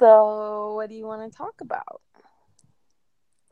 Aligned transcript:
So, 0.00 0.74
what 0.74 0.88
do 0.88 0.96
you 0.96 1.06
want 1.06 1.30
to 1.30 1.36
talk 1.36 1.60
about? 1.60 2.00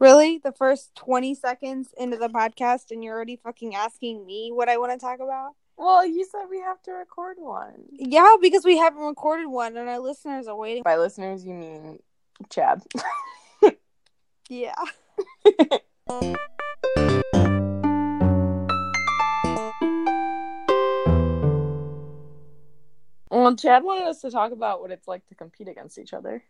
Really? 0.00 0.38
The 0.38 0.52
first 0.52 0.94
20 0.96 1.34
seconds 1.34 1.94
into 1.96 2.16
the 2.16 2.28
podcast, 2.28 2.90
and 2.90 3.04
you're 3.04 3.14
already 3.14 3.36
fucking 3.36 3.74
asking 3.74 4.26
me 4.26 4.50
what 4.52 4.68
I 4.68 4.78
want 4.78 4.92
to 4.92 4.98
talk 4.98 5.20
about? 5.20 5.52
Well, 5.76 6.04
you 6.04 6.24
said 6.24 6.46
we 6.50 6.58
have 6.58 6.82
to 6.82 6.92
record 6.92 7.36
one. 7.38 7.84
Yeah, 7.92 8.34
because 8.40 8.64
we 8.64 8.78
haven't 8.78 9.02
recorded 9.02 9.46
one, 9.46 9.76
and 9.76 9.88
our 9.88 10.00
listeners 10.00 10.48
are 10.48 10.56
waiting. 10.56 10.82
By 10.82 10.96
listeners, 10.96 11.44
you 11.44 11.54
mean 11.54 12.00
Chad. 12.50 12.82
Yeah. 14.48 14.74
well, 23.48 23.56
Chad 23.56 23.84
wanted 23.84 24.08
us 24.08 24.20
to 24.22 24.30
talk 24.30 24.52
about 24.52 24.80
what 24.80 24.90
it's 24.90 25.08
like 25.08 25.26
to 25.28 25.34
compete 25.34 25.68
against 25.68 25.98
each 25.98 26.12
other. 26.12 26.42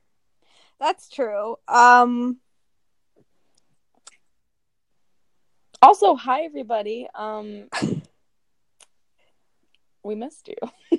That's 0.81 1.09
true. 1.09 1.57
Um, 1.69 2.39
Also, 5.81 6.17
hi 6.17 6.43
everybody. 6.43 7.07
Um, 7.15 7.69
we 10.03 10.17
missed 10.17 10.49
you. 10.49 10.57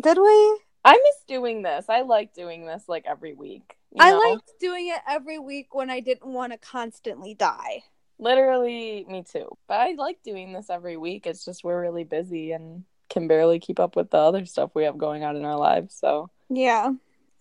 did 0.00 0.16
we? 0.18 0.60
I 0.84 0.92
miss 0.92 1.24
doing 1.26 1.62
this. 1.62 1.86
I 1.90 2.02
like 2.02 2.32
doing 2.32 2.64
this 2.64 2.84
like 2.88 3.04
every 3.06 3.34
week. 3.34 3.76
you 3.92 3.98
I 4.00 4.12
know? 4.12 4.14
liked 4.14 4.52
doing 4.60 4.88
it 4.88 5.00
every 5.06 5.38
week 5.38 5.74
when 5.74 5.90
I 5.90 6.00
didn't 6.00 6.32
want 6.32 6.52
to 6.52 6.58
constantly 6.58 7.34
die. 7.34 7.82
literally 8.18 9.04
me 9.08 9.24
too. 9.24 9.48
But 9.68 9.80
I 9.80 9.92
like 9.98 10.22
doing 10.22 10.52
this 10.52 10.70
every 10.70 10.96
week. 10.96 11.26
It's 11.26 11.44
just 11.44 11.62
we're 11.62 11.80
really 11.80 12.04
busy 12.04 12.52
and 12.52 12.84
can 13.08 13.28
barely 13.28 13.58
keep 13.58 13.80
up 13.80 13.96
with 13.96 14.10
the 14.10 14.18
other 14.18 14.44
stuff 14.44 14.70
we 14.74 14.84
have 14.84 14.98
going 14.98 15.24
on 15.24 15.36
in 15.36 15.44
our 15.44 15.56
lives. 15.58 15.94
So 15.94 16.30
Yeah. 16.48 16.92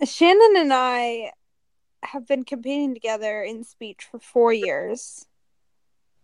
Shannon 0.03 0.53
and 0.57 0.71
I 0.73 1.31
have 2.03 2.27
been 2.27 2.43
competing 2.43 2.93
together 2.93 3.41
in 3.41 3.63
speech 3.63 4.07
for 4.09 4.20
four 4.20 4.54
years. 4.54 5.26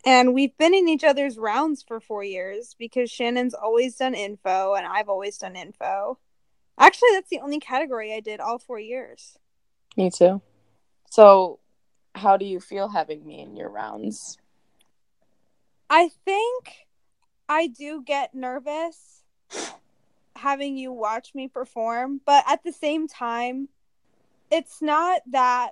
And 0.05 0.33
we've 0.33 0.55
been 0.57 0.73
in 0.73 0.87
each 0.89 1.03
other's 1.03 1.37
rounds 1.37 1.81
for 1.81 1.99
four 1.99 2.23
years 2.23 2.75
because 2.77 3.09
Shannon's 3.09 3.53
always 3.53 3.95
done 3.95 4.13
info 4.13 4.73
and 4.73 4.85
I've 4.85 5.09
always 5.09 5.37
done 5.37 5.55
info. 5.55 6.19
Actually, 6.77 7.09
that's 7.13 7.29
the 7.29 7.39
only 7.39 7.59
category 7.59 8.13
I 8.13 8.19
did 8.19 8.39
all 8.39 8.59
four 8.59 8.79
years. 8.79 9.37
me 9.95 10.09
too. 10.11 10.41
So 11.09 11.59
how 12.15 12.37
do 12.37 12.45
you 12.45 12.59
feel 12.59 12.89
having 12.89 13.25
me 13.25 13.41
in 13.41 13.55
your 13.55 13.69
rounds? 13.69 14.37
I 15.89 16.09
think 16.25 16.87
I 17.47 17.67
do 17.67 18.01
get 18.03 18.33
nervous 18.33 19.22
having 20.35 20.77
you 20.77 20.91
watch 20.91 21.33
me 21.33 21.47
perform, 21.47 22.21
but 22.25 22.43
at 22.47 22.63
the 22.63 22.71
same 22.71 23.07
time, 23.07 23.69
it's 24.51 24.81
not 24.81 25.21
that 25.31 25.71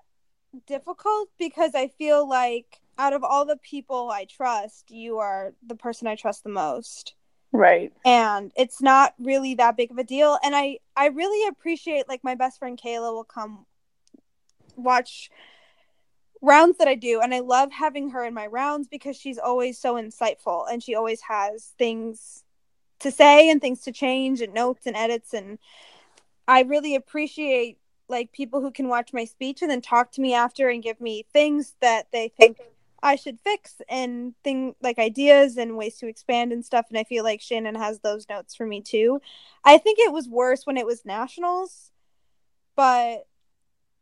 difficult 0.65 1.29
because 1.37 1.75
I 1.75 1.87
feel 1.87 2.27
like 2.27 2.79
out 2.97 3.13
of 3.13 3.23
all 3.23 3.45
the 3.45 3.57
people 3.57 4.09
I 4.09 4.25
trust, 4.25 4.91
you 4.91 5.17
are 5.19 5.53
the 5.65 5.75
person 5.75 6.07
I 6.07 6.15
trust 6.15 6.43
the 6.43 6.49
most. 6.49 7.15
Right. 7.51 7.91
And 8.05 8.51
it's 8.55 8.81
not 8.81 9.13
really 9.19 9.55
that 9.55 9.75
big 9.75 9.91
of 9.91 9.97
a 9.97 10.03
deal. 10.03 10.37
And 10.43 10.55
I 10.55 10.79
I 10.95 11.07
really 11.07 11.47
appreciate 11.47 12.07
like 12.07 12.23
my 12.23 12.35
best 12.35 12.59
friend 12.59 12.79
Kayla 12.81 13.11
will 13.13 13.23
come 13.23 13.65
watch 14.75 15.29
rounds 16.41 16.77
that 16.77 16.87
I 16.87 16.95
do 16.95 17.21
and 17.21 17.33
I 17.33 17.39
love 17.39 17.71
having 17.71 18.09
her 18.11 18.25
in 18.25 18.33
my 18.33 18.47
rounds 18.47 18.87
because 18.87 19.15
she's 19.15 19.37
always 19.37 19.77
so 19.77 19.95
insightful 19.95 20.65
and 20.71 20.81
she 20.81 20.95
always 20.95 21.21
has 21.21 21.73
things 21.77 22.43
to 23.01 23.11
say 23.11 23.49
and 23.49 23.61
things 23.61 23.81
to 23.81 23.91
change 23.91 24.41
and 24.41 24.53
notes 24.53 24.85
and 24.85 24.95
edits 24.95 25.33
and 25.33 25.57
I 26.47 26.61
really 26.61 26.95
appreciate 26.95 27.77
like 28.09 28.31
people 28.31 28.61
who 28.61 28.71
can 28.71 28.89
watch 28.89 29.13
my 29.13 29.25
speech 29.25 29.61
and 29.61 29.71
then 29.71 29.81
talk 29.81 30.11
to 30.13 30.21
me 30.21 30.33
after 30.33 30.69
and 30.69 30.83
give 30.83 30.99
me 30.99 31.25
things 31.31 31.75
that 31.81 32.07
they 32.11 32.29
think 32.29 32.57
I 33.03 33.15
should 33.15 33.39
fix 33.39 33.81
and 33.89 34.35
thing 34.43 34.75
like 34.81 34.99
ideas 34.99 35.57
and 35.57 35.77
ways 35.77 35.97
to 35.97 36.07
expand 36.07 36.51
and 36.51 36.63
stuff 36.63 36.87
and 36.89 36.97
I 36.97 37.03
feel 37.03 37.23
like 37.23 37.41
Shannon 37.41 37.75
has 37.75 37.99
those 37.99 38.27
notes 38.29 38.53
for 38.53 38.65
me 38.65 38.81
too. 38.81 39.21
I 39.63 39.77
think 39.77 39.99
it 39.99 40.11
was 40.11 40.27
worse 40.27 40.65
when 40.65 40.77
it 40.77 40.85
was 40.85 41.05
nationals 41.05 41.91
but 42.75 43.27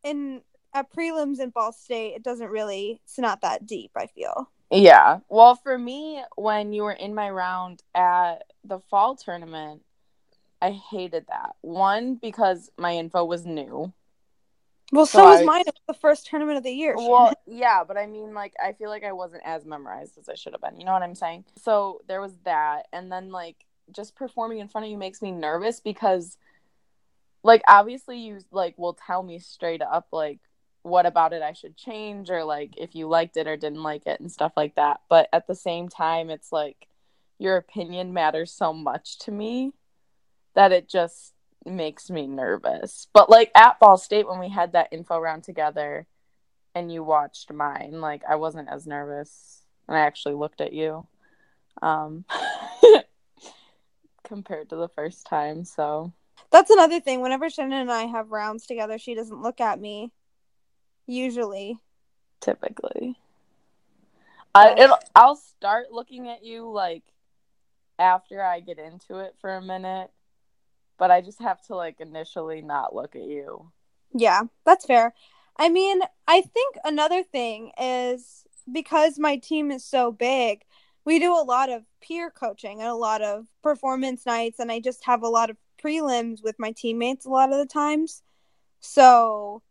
in 0.03 0.41
at 0.73 0.91
prelims 0.91 1.39
in 1.39 1.49
Ball 1.49 1.71
State, 1.71 2.13
it 2.15 2.23
doesn't 2.23 2.49
really. 2.49 3.01
It's 3.03 3.17
not 3.17 3.41
that 3.41 3.65
deep. 3.65 3.91
I 3.95 4.07
feel. 4.07 4.49
Yeah. 4.71 5.19
Well, 5.29 5.55
for 5.55 5.77
me, 5.77 6.21
when 6.35 6.73
you 6.73 6.83
were 6.83 6.91
in 6.91 7.15
my 7.15 7.29
round 7.29 7.81
at 7.95 8.43
the 8.63 8.79
fall 8.89 9.15
tournament, 9.15 9.81
I 10.61 10.71
hated 10.71 11.25
that. 11.27 11.55
One, 11.61 12.15
because 12.15 12.69
my 12.77 12.95
info 12.95 13.23
was 13.25 13.45
new. 13.45 13.93
Well, 14.91 15.05
So 15.05 15.19
so, 15.19 15.25
was 15.25 15.41
I- 15.41 15.45
mine. 15.45 15.61
It 15.61 15.67
was 15.67 15.95
the 15.95 15.99
first 15.99 16.27
tournament 16.27 16.57
of 16.57 16.63
the 16.63 16.71
year. 16.71 16.95
Well, 16.97 17.33
yeah, 17.47 17.83
but 17.83 17.97
I 17.97 18.05
mean, 18.05 18.33
like, 18.33 18.53
I 18.63 18.73
feel 18.73 18.89
like 18.89 19.03
I 19.03 19.11
wasn't 19.11 19.43
as 19.45 19.65
memorized 19.65 20.17
as 20.17 20.29
I 20.29 20.35
should 20.35 20.53
have 20.53 20.61
been. 20.61 20.79
You 20.79 20.85
know 20.85 20.93
what 20.93 21.03
I'm 21.03 21.15
saying? 21.15 21.45
So 21.57 22.01
there 22.07 22.21
was 22.21 22.33
that. 22.45 22.87
And 22.91 23.11
then, 23.11 23.31
like, 23.31 23.65
just 23.91 24.15
performing 24.15 24.59
in 24.59 24.67
front 24.67 24.85
of 24.85 24.91
you 24.91 24.97
makes 24.97 25.21
me 25.21 25.31
nervous 25.31 25.79
because, 25.79 26.37
like, 27.43 27.61
obviously, 27.67 28.17
you, 28.19 28.39
like, 28.51 28.77
will 28.77 28.93
tell 29.05 29.23
me 29.23 29.39
straight 29.39 29.81
up, 29.81 30.07
like, 30.11 30.39
what 30.83 31.05
about 31.05 31.33
it 31.33 31.41
I 31.41 31.53
should 31.53 31.75
change 31.75 32.29
or, 32.29 32.43
like, 32.43 32.75
if 32.77 32.95
you 32.95 33.07
liked 33.07 33.37
it 33.37 33.47
or 33.47 33.57
didn't 33.57 33.83
like 33.83 34.05
it 34.05 34.19
and 34.19 34.31
stuff 34.31 34.53
like 34.55 34.75
that. 34.75 35.01
But 35.09 35.29
at 35.33 35.47
the 35.47 35.55
same 35.55 35.89
time, 35.89 36.29
it's 36.29 36.51
like 36.51 36.87
your 37.37 37.57
opinion 37.57 38.13
matters 38.13 38.51
so 38.51 38.73
much 38.73 39.19
to 39.19 39.31
me 39.31 39.73
that 40.55 40.71
it 40.71 40.89
just 40.89 41.33
makes 41.65 42.09
me 42.09 42.27
nervous. 42.27 43.07
But, 43.13 43.29
like, 43.29 43.51
at 43.55 43.79
Ball 43.79 43.97
State, 43.97 44.27
when 44.27 44.39
we 44.39 44.49
had 44.49 44.73
that 44.73 44.89
info 44.91 45.19
round 45.19 45.43
together, 45.43 46.07
and 46.75 46.91
you 46.91 47.03
watched 47.03 47.51
mine 47.51 47.99
like 47.99 48.21
i 48.29 48.35
wasn't 48.35 48.69
as 48.69 48.85
nervous 48.85 49.63
and 49.87 49.97
i 49.97 50.01
actually 50.01 50.35
looked 50.35 50.61
at 50.61 50.71
you 50.71 51.05
um 51.81 52.23
compared 54.23 54.69
to 54.69 54.75
the 54.75 54.87
first 54.89 55.25
time 55.25 55.65
so 55.65 56.13
That's 56.51 56.71
another 56.71 56.99
thing. 56.99 57.21
Whenever 57.21 57.49
Shannon 57.49 57.81
and 57.81 57.91
I 57.91 58.03
have 58.03 58.31
rounds 58.31 58.65
together, 58.65 58.97
she 58.97 59.13
doesn't 59.13 59.41
look 59.41 59.61
at 59.61 59.79
me. 59.79 60.11
Usually. 61.09 61.79
typically 62.39 63.17
I, 64.55 64.73
it'll, 64.77 64.97
i'll 65.15 65.35
start 65.35 65.91
looking 65.91 66.27
at 66.27 66.43
you 66.43 66.69
like 66.69 67.03
after 67.97 68.41
i 68.43 68.59
get 68.59 68.79
into 68.79 69.19
it 69.19 69.35
for 69.41 69.55
a 69.55 69.61
minute 69.61 70.09
but 70.97 71.11
i 71.11 71.21
just 71.21 71.39
have 71.41 71.61
to 71.67 71.75
like 71.75 71.99
initially 71.99 72.61
not 72.61 72.95
look 72.95 73.15
at 73.15 73.23
you 73.23 73.71
Yeah, 74.13 74.43
that's 74.65 74.85
fair. 74.85 75.13
I 75.57 75.69
mean, 75.69 76.01
I 76.27 76.41
think 76.41 76.77
another 76.83 77.21
thing 77.23 77.71
is 77.79 78.45
because 78.71 79.19
my 79.19 79.37
team 79.37 79.71
is 79.71 79.83
so 79.83 80.11
big, 80.11 80.63
we 81.05 81.19
do 81.19 81.33
a 81.33 81.43
lot 81.43 81.69
of 81.69 81.83
peer 82.01 82.31
coaching 82.31 82.79
and 82.79 82.89
a 82.89 82.95
lot 82.95 83.21
of 83.21 83.45
performance 83.61 84.25
nights, 84.25 84.59
and 84.59 84.71
I 84.71 84.79
just 84.79 85.05
have 85.05 85.21
a 85.21 85.27
lot 85.27 85.49
of 85.49 85.57
prelims 85.83 86.43
with 86.43 86.57
my 86.59 86.71
teammates 86.71 87.25
a 87.25 87.29
lot 87.29 87.51
of 87.51 87.57
the 87.59 87.65
times. 87.65 88.23
So 88.79 89.61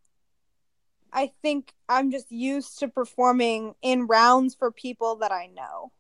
I 1.13 1.33
think 1.43 1.73
I'm 1.89 2.11
just 2.11 2.31
used 2.31 2.79
to 2.81 2.89
performing 2.89 3.75
in 3.83 4.07
rounds 4.07 4.55
for 4.55 4.71
people 4.71 5.17
that 5.17 5.33
I 5.33 5.47
know. 5.47 5.93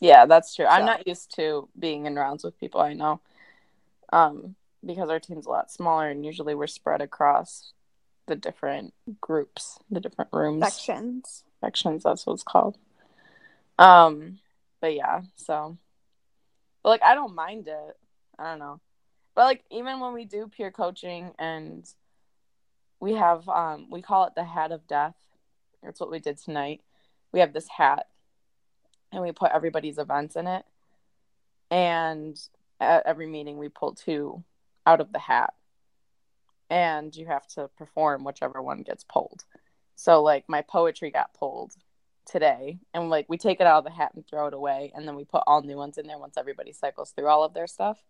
Yeah, 0.00 0.26
that's 0.26 0.54
true. 0.54 0.66
I'm 0.66 0.84
not 0.84 1.06
used 1.06 1.34
to 1.36 1.68
being 1.78 2.06
in 2.06 2.16
rounds 2.16 2.44
with 2.44 2.58
people 2.58 2.80
I 2.80 2.94
know. 2.94 3.20
Um, 4.12 4.54
because 4.84 5.10
our 5.10 5.20
team's 5.20 5.46
a 5.46 5.50
lot 5.50 5.70
smaller 5.70 6.08
and 6.08 6.24
usually 6.24 6.54
we're 6.54 6.66
spread 6.66 7.00
across 7.00 7.72
the 8.26 8.36
different 8.36 8.94
groups, 9.20 9.78
the 9.90 10.00
different 10.00 10.30
rooms. 10.32 10.64
Sections. 10.64 11.44
Sections, 11.60 12.02
that's 12.02 12.26
what 12.26 12.34
it's 12.34 12.42
called. 12.42 12.78
Um, 13.78 14.38
but 14.80 14.94
yeah, 14.94 15.22
so 15.36 15.76
but 16.82 16.90
like 16.90 17.02
I 17.02 17.14
don't 17.14 17.34
mind 17.34 17.66
it. 17.66 17.96
I 18.38 18.50
don't 18.50 18.58
know. 18.58 18.80
But 19.34 19.44
like 19.44 19.64
even 19.70 20.00
when 20.00 20.12
we 20.12 20.24
do 20.24 20.48
peer 20.48 20.70
coaching 20.70 21.32
and 21.38 21.84
we 23.00 23.14
have 23.14 23.48
um 23.48 23.88
we 23.90 24.02
call 24.02 24.26
it 24.26 24.34
the 24.34 24.44
hat 24.44 24.72
of 24.72 24.86
death. 24.86 25.14
That's 25.82 26.00
what 26.00 26.10
we 26.10 26.18
did 26.18 26.38
tonight. 26.38 26.80
We 27.32 27.40
have 27.40 27.52
this 27.52 27.68
hat 27.68 28.06
and 29.12 29.22
we 29.22 29.32
put 29.32 29.52
everybody's 29.52 29.98
events 29.98 30.36
in 30.36 30.46
it. 30.46 30.64
And 31.70 32.38
at 32.80 33.06
every 33.06 33.26
meeting 33.26 33.58
we 33.58 33.68
pull 33.68 33.94
two 33.94 34.42
out 34.86 35.00
of 35.00 35.12
the 35.12 35.18
hat. 35.18 35.54
And 36.70 37.14
you 37.14 37.26
have 37.26 37.46
to 37.48 37.68
perform 37.76 38.24
whichever 38.24 38.62
one 38.62 38.82
gets 38.82 39.04
pulled. 39.04 39.44
So 39.96 40.22
like 40.22 40.44
my 40.48 40.62
poetry 40.62 41.10
got 41.10 41.34
pulled 41.34 41.74
today 42.26 42.78
and 42.94 43.10
like 43.10 43.26
we 43.28 43.36
take 43.36 43.60
it 43.60 43.66
out 43.66 43.78
of 43.78 43.84
the 43.84 43.90
hat 43.90 44.12
and 44.14 44.26
throw 44.26 44.46
it 44.46 44.54
away 44.54 44.90
and 44.94 45.06
then 45.06 45.14
we 45.14 45.24
put 45.24 45.42
all 45.46 45.62
new 45.62 45.76
ones 45.76 45.98
in 45.98 46.06
there 46.06 46.18
once 46.18 46.36
everybody 46.38 46.72
cycles 46.72 47.10
through 47.10 47.28
all 47.28 47.44
of 47.44 47.54
their 47.54 47.66
stuff. 47.66 48.02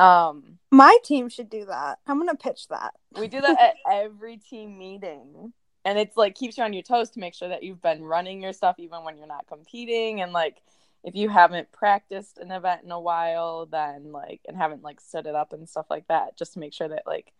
Um 0.00 0.58
My 0.70 0.96
team 1.04 1.28
should 1.28 1.50
do 1.50 1.64
that. 1.66 1.98
I'm 2.06 2.16
going 2.18 2.28
to 2.28 2.36
pitch 2.36 2.68
that. 2.68 2.94
we 3.18 3.28
do 3.28 3.40
that 3.40 3.60
at 3.60 3.74
every 3.90 4.36
team 4.36 4.78
meeting. 4.78 5.52
And 5.84 5.98
it's 5.98 6.16
like 6.16 6.34
keeps 6.34 6.58
you 6.58 6.64
on 6.64 6.72
your 6.72 6.82
toes 6.82 7.10
to 7.10 7.20
make 7.20 7.34
sure 7.34 7.48
that 7.48 7.62
you've 7.62 7.82
been 7.82 8.02
running 8.04 8.42
your 8.42 8.52
stuff 8.52 8.76
even 8.78 9.04
when 9.04 9.16
you're 9.16 9.26
not 9.26 9.46
competing 9.46 10.20
and 10.20 10.32
like 10.32 10.62
if 11.02 11.14
you 11.14 11.30
haven't 11.30 11.72
practiced 11.72 12.36
an 12.36 12.50
event 12.50 12.82
in 12.84 12.90
a 12.90 13.00
while 13.00 13.64
then 13.64 14.12
like 14.12 14.42
and 14.46 14.56
haven't 14.58 14.82
like 14.82 15.00
set 15.00 15.24
it 15.26 15.34
up 15.34 15.54
and 15.54 15.66
stuff 15.66 15.86
like 15.88 16.06
that 16.08 16.36
just 16.36 16.52
to 16.52 16.58
make 16.58 16.74
sure 16.74 16.88
that 16.88 17.04
like 17.06 17.32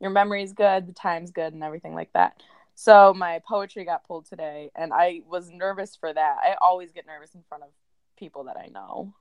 your 0.00 0.10
memory's 0.10 0.52
good, 0.52 0.86
the 0.86 0.92
time's 0.92 1.30
good, 1.30 1.52
and 1.52 1.62
everything 1.62 1.94
like 1.94 2.12
that. 2.12 2.42
So 2.74 3.12
my 3.14 3.40
poetry 3.46 3.84
got 3.84 4.06
pulled 4.06 4.26
today, 4.26 4.70
and 4.76 4.92
I 4.92 5.22
was 5.28 5.50
nervous 5.50 5.96
for 5.96 6.12
that. 6.12 6.36
I 6.42 6.54
always 6.60 6.92
get 6.92 7.06
nervous 7.06 7.34
in 7.34 7.42
front 7.48 7.64
of 7.64 7.70
people 8.16 8.44
that 8.44 8.56
I 8.56 8.68
know. 8.68 9.14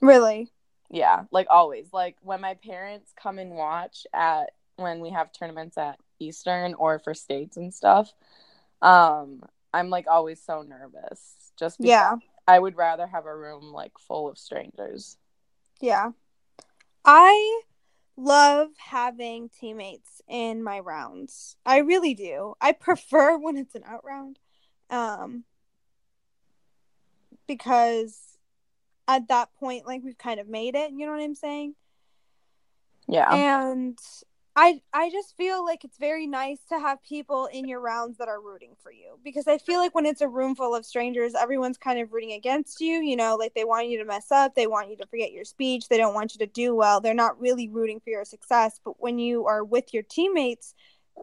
Really? 0.00 0.50
Yeah, 0.90 1.24
like 1.30 1.46
always. 1.50 1.92
Like 1.92 2.16
when 2.22 2.40
my 2.40 2.54
parents 2.54 3.12
come 3.20 3.38
and 3.38 3.52
watch 3.52 4.06
at 4.12 4.50
when 4.76 5.00
we 5.00 5.10
have 5.10 5.32
tournaments 5.32 5.78
at 5.78 5.98
Eastern 6.18 6.74
or 6.74 6.98
for 6.98 7.14
states 7.14 7.56
and 7.56 7.72
stuff. 7.72 8.12
Um, 8.82 9.42
I'm 9.72 9.90
like 9.90 10.06
always 10.06 10.40
so 10.40 10.62
nervous. 10.62 11.52
Just 11.58 11.78
because 11.78 11.90
Yeah. 11.90 12.16
I 12.46 12.58
would 12.58 12.76
rather 12.76 13.06
have 13.06 13.26
a 13.26 13.36
room 13.36 13.72
like 13.72 13.98
full 13.98 14.28
of 14.28 14.38
strangers. 14.38 15.16
Yeah. 15.80 16.10
I 17.04 17.62
love 18.16 18.68
having 18.78 19.48
teammates 19.48 20.22
in 20.28 20.62
my 20.62 20.80
rounds. 20.80 21.56
I 21.66 21.78
really 21.78 22.14
do. 22.14 22.54
I 22.60 22.72
prefer 22.72 23.36
when 23.38 23.56
it's 23.56 23.74
an 23.74 23.82
out 23.84 24.04
round. 24.04 24.38
Um 24.90 25.44
because 27.46 28.35
at 29.08 29.28
that 29.28 29.48
point 29.58 29.86
like 29.86 30.02
we've 30.02 30.18
kind 30.18 30.40
of 30.40 30.48
made 30.48 30.74
it, 30.74 30.90
you 30.92 31.06
know 31.06 31.12
what 31.12 31.22
I'm 31.22 31.34
saying? 31.34 31.74
Yeah. 33.08 33.32
And 33.32 33.98
I 34.58 34.80
I 34.90 35.10
just 35.10 35.36
feel 35.36 35.62
like 35.64 35.84
it's 35.84 35.98
very 35.98 36.26
nice 36.26 36.60
to 36.70 36.80
have 36.80 37.02
people 37.04 37.44
in 37.52 37.68
your 37.68 37.78
rounds 37.78 38.16
that 38.16 38.28
are 38.28 38.40
rooting 38.40 38.74
for 38.82 38.90
you 38.90 39.18
because 39.22 39.46
I 39.46 39.58
feel 39.58 39.80
like 39.80 39.94
when 39.94 40.06
it's 40.06 40.22
a 40.22 40.28
room 40.28 40.56
full 40.56 40.74
of 40.74 40.86
strangers, 40.86 41.34
everyone's 41.34 41.76
kind 41.76 42.00
of 42.00 42.10
rooting 42.10 42.32
against 42.32 42.80
you. 42.80 43.02
You 43.02 43.16
know, 43.16 43.36
like 43.36 43.52
they 43.54 43.64
want 43.64 43.88
you 43.88 43.98
to 43.98 44.06
mess 44.06 44.32
up, 44.32 44.54
they 44.54 44.66
want 44.66 44.88
you 44.88 44.96
to 44.96 45.06
forget 45.06 45.30
your 45.30 45.44
speech, 45.44 45.88
they 45.88 45.98
don't 45.98 46.14
want 46.14 46.34
you 46.34 46.38
to 46.38 46.50
do 46.50 46.74
well. 46.74 47.02
They're 47.02 47.12
not 47.12 47.38
really 47.38 47.68
rooting 47.68 48.00
for 48.00 48.08
your 48.08 48.24
success. 48.24 48.80
But 48.82 48.98
when 48.98 49.18
you 49.18 49.46
are 49.46 49.62
with 49.62 49.92
your 49.92 50.02
teammates, 50.02 50.74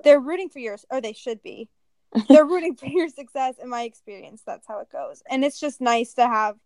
they're 0.04 0.20
rooting 0.20 0.50
for 0.50 0.60
yours, 0.60 0.86
or 0.92 1.02
they 1.02 1.14
should 1.14 1.42
be. 1.42 1.70
They're 2.30 2.46
rooting 2.46 2.76
for 2.76 2.86
your 2.86 3.10
success. 3.10 3.56
In 3.60 3.70
my 3.70 3.84
experience, 3.84 4.44
that's 4.46 4.68
how 4.68 4.80
it 4.82 4.92
goes, 4.92 5.24
and 5.32 5.44
it's 5.44 5.60
just 5.60 5.82
nice 5.82 6.14
to 6.14 6.28
have 6.28 6.58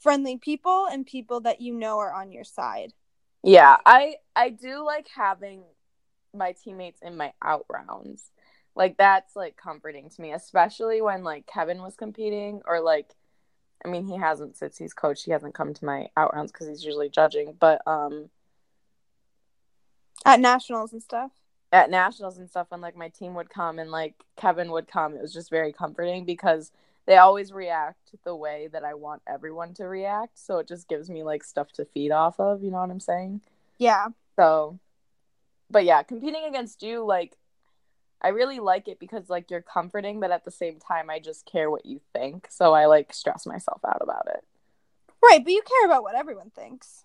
friendly 0.00 0.36
people 0.38 0.86
and 0.90 1.06
people 1.06 1.40
that 1.40 1.60
you 1.60 1.74
know 1.74 1.98
are 1.98 2.12
on 2.12 2.32
your 2.32 2.44
side. 2.44 2.92
Yeah, 3.42 3.76
I 3.86 4.16
I 4.36 4.50
do 4.50 4.84
like 4.84 5.08
having 5.14 5.62
my 6.34 6.52
teammates 6.52 7.00
in 7.02 7.16
my 7.16 7.32
out 7.42 7.66
rounds. 7.70 8.30
Like 8.74 8.96
that's 8.96 9.34
like 9.36 9.56
comforting 9.56 10.10
to 10.10 10.22
me, 10.22 10.32
especially 10.32 11.00
when 11.02 11.24
like 11.24 11.46
Kevin 11.46 11.82
was 11.82 11.96
competing 11.96 12.62
or 12.66 12.80
like 12.80 13.14
I 13.84 13.88
mean 13.88 14.06
he 14.06 14.16
hasn't 14.16 14.56
since 14.56 14.78
he's 14.78 14.94
coached, 14.94 15.24
he 15.24 15.32
hasn't 15.32 15.54
come 15.54 15.74
to 15.74 15.84
my 15.84 16.08
out 16.16 16.34
rounds 16.34 16.52
cuz 16.52 16.68
he's 16.68 16.84
usually 16.84 17.08
judging, 17.08 17.54
but 17.58 17.82
um 17.86 18.30
At 20.24 20.40
nationals 20.40 20.92
and 20.92 21.02
stuff. 21.02 21.30
at 21.72 21.90
nationals 21.90 22.38
and 22.38 22.48
stuff 22.48 22.66
when 22.70 22.80
like 22.80 22.96
my 22.96 23.08
team 23.08 23.34
would 23.34 23.48
come 23.50 23.78
and 23.78 23.90
like 23.90 24.14
Kevin 24.36 24.70
would 24.70 24.86
come, 24.88 25.14
it 25.14 25.22
was 25.22 25.32
just 25.32 25.50
very 25.50 25.72
comforting 25.72 26.24
because 26.24 26.72
they 27.10 27.16
always 27.16 27.52
react 27.52 28.12
the 28.22 28.36
way 28.36 28.68
that 28.72 28.84
I 28.84 28.94
want 28.94 29.22
everyone 29.26 29.74
to 29.74 29.88
react, 29.88 30.38
so 30.38 30.58
it 30.58 30.68
just 30.68 30.86
gives 30.86 31.10
me 31.10 31.24
like 31.24 31.42
stuff 31.42 31.72
to 31.72 31.84
feed 31.84 32.12
off 32.12 32.38
of, 32.38 32.62
you 32.62 32.70
know 32.70 32.78
what 32.78 32.88
I'm 32.88 33.00
saying? 33.00 33.40
Yeah. 33.78 34.10
So, 34.36 34.78
but 35.68 35.84
yeah, 35.84 36.04
competing 36.04 36.44
against 36.44 36.84
you, 36.84 37.04
like, 37.04 37.36
I 38.22 38.28
really 38.28 38.60
like 38.60 38.86
it 38.86 39.00
because, 39.00 39.28
like, 39.28 39.50
you're 39.50 39.60
comforting, 39.60 40.20
but 40.20 40.30
at 40.30 40.44
the 40.44 40.52
same 40.52 40.78
time, 40.78 41.10
I 41.10 41.18
just 41.18 41.46
care 41.46 41.68
what 41.68 41.84
you 41.84 42.00
think. 42.12 42.46
So 42.48 42.74
I, 42.74 42.86
like, 42.86 43.12
stress 43.12 43.44
myself 43.44 43.80
out 43.84 44.02
about 44.02 44.28
it. 44.28 44.44
Right, 45.20 45.42
but 45.42 45.52
you 45.52 45.62
care 45.62 45.86
about 45.86 46.04
what 46.04 46.14
everyone 46.14 46.50
thinks. 46.50 47.04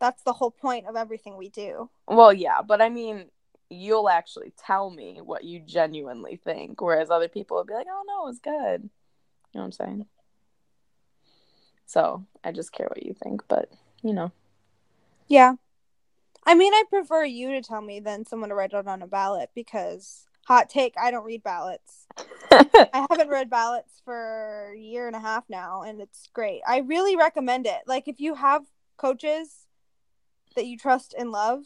That's 0.00 0.24
the 0.24 0.32
whole 0.32 0.50
point 0.50 0.88
of 0.88 0.96
everything 0.96 1.36
we 1.36 1.48
do. 1.48 1.90
Well, 2.08 2.32
yeah, 2.32 2.62
but 2.62 2.82
I 2.82 2.88
mean, 2.88 3.26
you'll 3.70 4.08
actually 4.08 4.52
tell 4.58 4.90
me 4.90 5.20
what 5.22 5.44
you 5.44 5.60
genuinely 5.60 6.40
think, 6.44 6.80
whereas 6.80 7.08
other 7.08 7.28
people 7.28 7.58
will 7.58 7.64
be 7.64 7.74
like, 7.74 7.86
oh, 7.88 8.02
no, 8.08 8.24
it 8.24 8.30
was 8.30 8.40
good. 8.40 8.90
You 9.52 9.58
know 9.58 9.66
what 9.66 9.66
I'm 9.66 9.72
saying? 9.72 10.06
So 11.86 12.24
I 12.44 12.52
just 12.52 12.72
care 12.72 12.86
what 12.88 13.02
you 13.02 13.14
think, 13.14 13.42
but, 13.48 13.70
you 14.02 14.12
know. 14.12 14.30
Yeah. 15.26 15.54
I 16.44 16.54
mean, 16.54 16.74
I 16.74 16.84
prefer 16.88 17.24
you 17.24 17.50
to 17.52 17.62
tell 17.62 17.80
me 17.80 18.00
than 18.00 18.26
someone 18.26 18.50
to 18.50 18.54
write 18.54 18.72
it 18.72 18.86
on 18.86 19.02
a 19.02 19.06
ballot 19.06 19.50
because, 19.54 20.26
hot 20.46 20.68
take, 20.68 20.94
I 21.00 21.10
don't 21.10 21.24
read 21.24 21.42
ballots. 21.42 22.06
I 22.50 23.06
haven't 23.10 23.28
read 23.28 23.48
ballots 23.48 24.02
for 24.04 24.72
a 24.74 24.78
year 24.78 25.06
and 25.06 25.16
a 25.16 25.20
half 25.20 25.44
now, 25.48 25.82
and 25.82 26.00
it's 26.00 26.28
great. 26.32 26.60
I 26.66 26.78
really 26.78 27.16
recommend 27.16 27.66
it. 27.66 27.80
Like, 27.86 28.06
if 28.06 28.20
you 28.20 28.34
have 28.34 28.64
coaches 28.98 29.66
that 30.56 30.66
you 30.66 30.76
trust 30.76 31.14
and 31.18 31.32
love, 31.32 31.64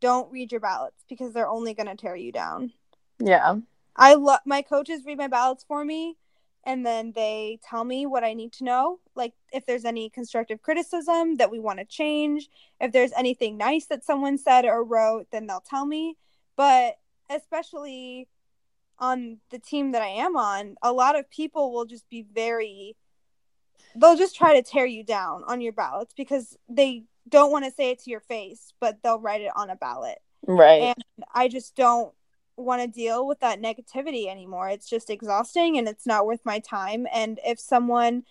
don't 0.00 0.32
read 0.32 0.52
your 0.52 0.60
ballots 0.60 1.04
because 1.08 1.32
they're 1.32 1.48
only 1.48 1.74
going 1.74 1.86
to 1.86 1.96
tear 1.96 2.16
you 2.16 2.32
down. 2.32 2.72
yeah. 3.18 3.56
I 3.96 4.14
love 4.14 4.40
my 4.44 4.62
coaches 4.62 5.04
read 5.04 5.18
my 5.18 5.28
ballots 5.28 5.64
for 5.68 5.84
me 5.84 6.16
and 6.66 6.84
then 6.84 7.12
they 7.14 7.58
tell 7.62 7.84
me 7.84 8.06
what 8.06 8.24
I 8.24 8.34
need 8.34 8.52
to 8.54 8.64
know. 8.64 8.98
Like 9.14 9.32
if 9.52 9.66
there's 9.66 9.84
any 9.84 10.10
constructive 10.10 10.62
criticism 10.62 11.36
that 11.36 11.50
we 11.50 11.60
want 11.60 11.78
to 11.78 11.84
change, 11.84 12.48
if 12.80 12.92
there's 12.92 13.12
anything 13.16 13.56
nice 13.56 13.86
that 13.86 14.04
someone 14.04 14.38
said 14.38 14.64
or 14.64 14.84
wrote, 14.84 15.26
then 15.30 15.46
they'll 15.46 15.60
tell 15.60 15.86
me. 15.86 16.16
But 16.56 16.98
especially 17.30 18.28
on 18.98 19.38
the 19.50 19.58
team 19.58 19.92
that 19.92 20.02
I 20.02 20.08
am 20.08 20.36
on, 20.36 20.76
a 20.82 20.92
lot 20.92 21.18
of 21.18 21.28
people 21.30 21.72
will 21.72 21.84
just 21.84 22.08
be 22.08 22.22
very 22.34 22.96
they'll 23.96 24.16
just 24.16 24.36
try 24.36 24.54
to 24.54 24.62
tear 24.62 24.86
you 24.86 25.04
down 25.04 25.44
on 25.46 25.60
your 25.60 25.72
ballots 25.72 26.12
because 26.16 26.56
they 26.68 27.04
don't 27.28 27.52
want 27.52 27.64
to 27.64 27.70
say 27.70 27.90
it 27.90 28.00
to 28.00 28.10
your 28.10 28.20
face, 28.20 28.72
but 28.80 28.98
they'll 29.02 29.20
write 29.20 29.40
it 29.40 29.52
on 29.54 29.70
a 29.70 29.76
ballot 29.76 30.18
Right. 30.46 30.82
and 30.82 31.24
I 31.34 31.48
just 31.48 31.74
don't 31.74 32.12
want 32.56 32.82
to 32.82 32.88
deal 32.88 33.26
with 33.26 33.40
that 33.40 33.60
negativity 33.60 34.28
anymore. 34.28 34.68
It's 34.68 34.88
just 34.88 35.10
exhausting 35.10 35.76
and 35.78 35.88
it's 35.88 36.06
not 36.06 36.26
worth 36.26 36.40
my 36.44 36.58
time. 36.58 37.06
And 37.12 37.40
if 37.44 37.58
someone 37.58 38.24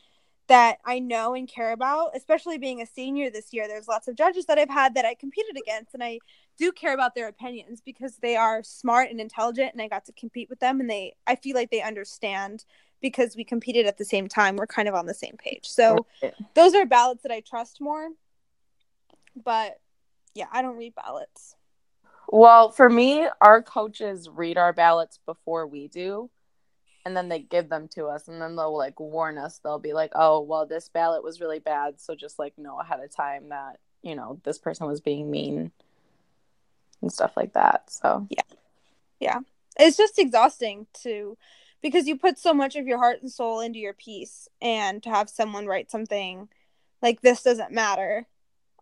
that 0.47 0.77
I 0.85 0.99
know 0.99 1.33
and 1.33 1.47
care 1.47 1.71
about, 1.71 2.15
especially 2.15 2.57
being 2.57 2.81
a 2.81 2.85
senior 2.85 3.29
this 3.29 3.53
year, 3.53 3.67
there's 3.67 3.87
lots 3.87 4.07
of 4.07 4.15
judges 4.15 4.45
that 4.45 4.57
I've 4.57 4.69
had 4.69 4.93
that 4.95 5.05
I 5.05 5.15
competed 5.15 5.57
against, 5.57 5.93
and 5.93 6.03
I 6.03 6.19
do 6.57 6.71
care 6.71 6.93
about 6.93 7.15
their 7.15 7.29
opinions 7.29 7.81
because 7.81 8.17
they 8.17 8.35
are 8.35 8.61
smart 8.61 9.09
and 9.09 9.21
intelligent, 9.21 9.71
and 9.73 9.81
I 9.81 9.87
got 9.87 10.05
to 10.05 10.11
compete 10.13 10.49
with 10.49 10.59
them, 10.59 10.81
and 10.81 10.89
they 10.89 11.15
I 11.25 11.35
feel 11.35 11.55
like 11.55 11.71
they 11.71 11.81
understand 11.81 12.65
because 13.01 13.35
we 13.35 13.43
competed 13.43 13.85
at 13.85 13.97
the 13.97 14.05
same 14.05 14.27
time. 14.27 14.55
We're 14.57 14.67
kind 14.67 14.87
of 14.87 14.95
on 14.95 15.05
the 15.05 15.13
same 15.13 15.35
page. 15.37 15.65
So 15.65 16.05
Right. 16.21 16.33
those 16.53 16.73
are 16.73 16.85
ballots 16.85 17.23
that 17.23 17.31
I 17.31 17.39
trust 17.39 17.79
more. 17.79 18.09
But 19.41 19.79
yeah, 20.35 20.47
I 20.51 20.61
don't 20.61 20.77
read 20.77 20.95
ballots. 20.95 21.55
Well, 22.35 22.71
for 22.71 22.89
me, 22.89 23.27
our 23.41 23.61
coaches 23.61 24.27
read 24.27 24.57
our 24.57 24.73
ballots 24.73 25.19
before 25.23 25.67
we 25.67 25.87
do, 25.87 26.31
and 27.05 27.15
then 27.15 27.29
they 27.29 27.37
give 27.37 27.69
them 27.69 27.87
to 27.89 28.07
us, 28.07 28.27
and 28.27 28.41
then 28.41 28.55
they'll 28.55 28.75
like 28.75 28.99
warn 28.99 29.37
us. 29.37 29.59
They'll 29.59 29.77
be 29.77 29.93
like, 29.93 30.13
"Oh, 30.15 30.41
well, 30.41 30.65
this 30.65 30.89
ballot 30.89 31.23
was 31.23 31.39
really 31.39 31.59
bad, 31.59 32.01
so 32.01 32.15
just 32.15 32.39
like 32.39 32.57
know 32.57 32.79
ahead 32.79 33.01
of 33.01 33.15
time 33.15 33.49
that 33.49 33.77
you 34.01 34.15
know 34.15 34.41
this 34.45 34.57
person 34.57 34.87
was 34.87 34.99
being 34.99 35.29
mean 35.29 35.71
and 37.03 37.13
stuff 37.13 37.37
like 37.37 37.53
that." 37.53 37.91
So 37.91 38.25
yeah, 38.31 38.57
yeah, 39.19 39.39
it's 39.77 39.95
just 39.95 40.17
exhausting 40.17 40.87
to 41.03 41.37
because 41.83 42.07
you 42.07 42.17
put 42.17 42.39
so 42.39 42.51
much 42.51 42.75
of 42.75 42.87
your 42.87 42.97
heart 42.97 43.21
and 43.21 43.31
soul 43.31 43.59
into 43.59 43.77
your 43.77 43.93
piece 43.93 44.47
and 44.59 45.03
to 45.03 45.11
have 45.11 45.29
someone 45.29 45.67
write 45.67 45.91
something 45.91 46.49
like 46.99 47.21
this 47.21 47.43
doesn't 47.43 47.71
matter 47.71 48.25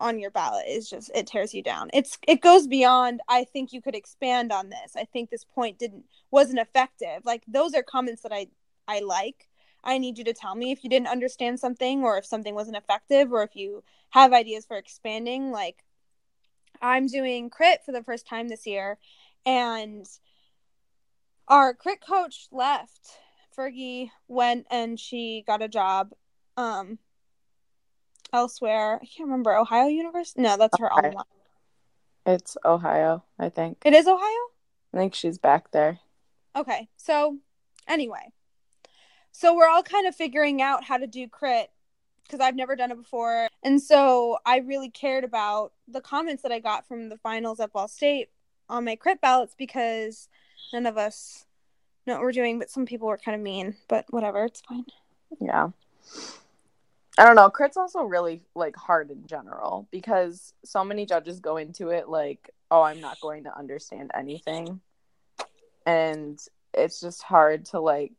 on 0.01 0.19
your 0.19 0.31
ballot 0.31 0.65
is 0.67 0.89
just 0.89 1.11
it 1.15 1.27
tears 1.27 1.53
you 1.53 1.61
down. 1.63 1.89
It's 1.93 2.17
it 2.27 2.41
goes 2.41 2.67
beyond 2.67 3.21
i 3.29 3.43
think 3.43 3.71
you 3.71 3.81
could 3.81 3.95
expand 3.95 4.51
on 4.51 4.69
this. 4.69 4.95
I 4.97 5.05
think 5.05 5.29
this 5.29 5.45
point 5.45 5.79
didn't 5.79 6.05
wasn't 6.31 6.59
effective. 6.59 7.23
Like 7.23 7.43
those 7.47 7.73
are 7.73 7.83
comments 7.83 8.23
that 8.23 8.33
i 8.33 8.47
i 8.87 8.99
like. 8.99 9.47
I 9.83 9.97
need 9.97 10.17
you 10.17 10.23
to 10.25 10.33
tell 10.33 10.55
me 10.55 10.71
if 10.71 10.83
you 10.83 10.89
didn't 10.89 11.07
understand 11.07 11.59
something 11.59 12.03
or 12.03 12.17
if 12.17 12.25
something 12.25 12.53
wasn't 12.53 12.77
effective 12.77 13.31
or 13.31 13.43
if 13.43 13.55
you 13.55 13.83
have 14.11 14.33
ideas 14.33 14.65
for 14.65 14.77
expanding. 14.77 15.51
Like 15.51 15.83
i'm 16.81 17.07
doing 17.07 17.49
crit 17.49 17.81
for 17.85 17.91
the 17.91 18.03
first 18.03 18.27
time 18.27 18.47
this 18.47 18.65
year 18.65 18.97
and 19.45 20.05
our 21.47 21.73
crit 21.73 22.01
coach 22.01 22.47
left. 22.51 23.19
Fergie 23.55 24.09
went 24.27 24.65
and 24.71 24.99
she 24.99 25.43
got 25.45 25.61
a 25.61 25.67
job 25.67 26.11
um 26.57 26.97
elsewhere. 28.33 28.99
I 29.01 29.05
can't 29.05 29.27
remember 29.27 29.55
Ohio 29.55 29.87
University. 29.87 30.41
No, 30.41 30.57
that's 30.57 30.77
her 30.79 30.91
alma 30.91 31.25
it's 32.25 32.57
Ohio, 32.63 33.23
I 33.39 33.49
think. 33.49 33.79
It 33.85 33.93
is 33.93 34.07
Ohio. 34.07 34.21
I 34.93 34.97
think 34.97 35.15
she's 35.15 35.37
back 35.37 35.71
there. 35.71 35.99
Okay, 36.55 36.89
so 36.97 37.37
anyway, 37.87 38.31
so 39.31 39.55
we're 39.55 39.67
all 39.67 39.83
kind 39.83 40.07
of 40.07 40.15
figuring 40.15 40.61
out 40.61 40.83
how 40.83 40.97
to 40.97 41.07
do 41.07 41.27
crit 41.27 41.71
because 42.23 42.39
I've 42.39 42.55
never 42.55 42.75
done 42.75 42.91
it 42.91 42.97
before, 42.97 43.47
and 43.63 43.81
so 43.81 44.37
I 44.45 44.57
really 44.57 44.89
cared 44.89 45.23
about 45.23 45.73
the 45.87 46.01
comments 46.01 46.43
that 46.43 46.51
I 46.51 46.59
got 46.59 46.87
from 46.87 47.09
the 47.09 47.17
finals 47.17 47.59
at 47.59 47.73
Ball 47.73 47.87
State 47.87 48.29
on 48.69 48.85
my 48.85 48.95
crit 48.95 49.21
ballots 49.21 49.55
because 49.57 50.27
none 50.73 50.85
of 50.85 50.97
us 50.97 51.45
know 52.05 52.13
what 52.13 52.21
we're 52.21 52.31
doing, 52.31 52.59
but 52.59 52.69
some 52.69 52.85
people 52.85 53.07
were 53.07 53.17
kind 53.17 53.35
of 53.35 53.41
mean. 53.41 53.75
But 53.87 54.05
whatever, 54.09 54.45
it's 54.45 54.61
fine. 54.61 54.85
Yeah. 55.39 55.69
I 57.17 57.25
don't 57.25 57.35
know. 57.35 57.49
Crit's 57.49 57.77
also 57.77 58.03
really 58.03 58.41
like 58.55 58.75
hard 58.75 59.11
in 59.11 59.25
general 59.27 59.87
because 59.91 60.53
so 60.63 60.83
many 60.83 61.05
judges 61.05 61.39
go 61.39 61.57
into 61.57 61.89
it 61.89 62.07
like 62.09 62.49
oh, 62.71 62.81
I'm 62.81 63.01
not 63.01 63.19
going 63.19 63.43
to 63.43 63.57
understand 63.57 64.11
anything. 64.15 64.79
And 65.85 66.39
it's 66.73 67.01
just 67.01 67.21
hard 67.21 67.65
to 67.65 67.79
like 67.81 68.13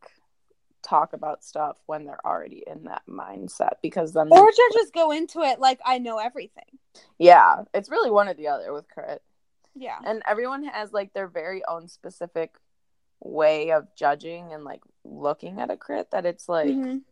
talk 0.82 1.12
about 1.14 1.42
stuff 1.44 1.78
when 1.86 2.04
they're 2.04 2.24
already 2.26 2.64
in 2.66 2.84
that 2.84 3.02
mindset 3.08 3.74
because 3.82 4.12
then 4.12 4.28
Or 4.30 4.50
just 4.74 4.92
go 4.92 5.10
into 5.12 5.40
it 5.40 5.58
like 5.60 5.80
I 5.86 5.98
know 5.98 6.18
everything. 6.18 6.64
yeah, 7.18 7.62
it's 7.72 7.88
really 7.90 8.10
one 8.10 8.28
or 8.28 8.34
the 8.34 8.48
other 8.48 8.72
with 8.72 8.88
crit. 8.88 9.22
Yeah. 9.74 9.96
And 10.04 10.22
everyone 10.26 10.64
has 10.64 10.92
like 10.92 11.14
their 11.14 11.28
very 11.28 11.62
own 11.66 11.88
specific 11.88 12.54
way 13.20 13.70
of 13.70 13.86
judging 13.96 14.52
and 14.52 14.64
like 14.64 14.82
looking 15.04 15.60
at 15.60 15.70
a 15.70 15.76
crit 15.76 16.10
that 16.10 16.26
it's 16.26 16.48
like 16.48 16.66
Mhm. 16.68 17.02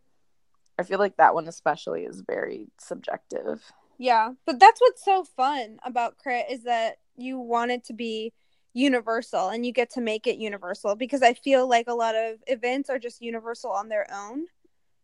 I 0.80 0.82
feel 0.82 0.98
like 0.98 1.16
that 1.18 1.34
one 1.34 1.46
especially 1.46 2.04
is 2.04 2.22
very 2.26 2.68
subjective. 2.78 3.62
Yeah. 3.98 4.32
But 4.46 4.58
that's 4.58 4.80
what's 4.80 5.04
so 5.04 5.24
fun 5.24 5.78
about 5.84 6.16
crit 6.16 6.46
is 6.50 6.64
that 6.64 6.96
you 7.16 7.38
want 7.38 7.70
it 7.70 7.84
to 7.84 7.92
be 7.92 8.32
universal 8.72 9.48
and 9.48 9.66
you 9.66 9.72
get 9.72 9.90
to 9.90 10.00
make 10.00 10.26
it 10.26 10.38
universal 10.38 10.94
because 10.94 11.22
I 11.22 11.34
feel 11.34 11.68
like 11.68 11.86
a 11.88 11.94
lot 11.94 12.14
of 12.14 12.36
events 12.46 12.88
are 12.88 12.98
just 12.98 13.20
universal 13.20 13.70
on 13.70 13.88
their 13.88 14.06
own. 14.12 14.46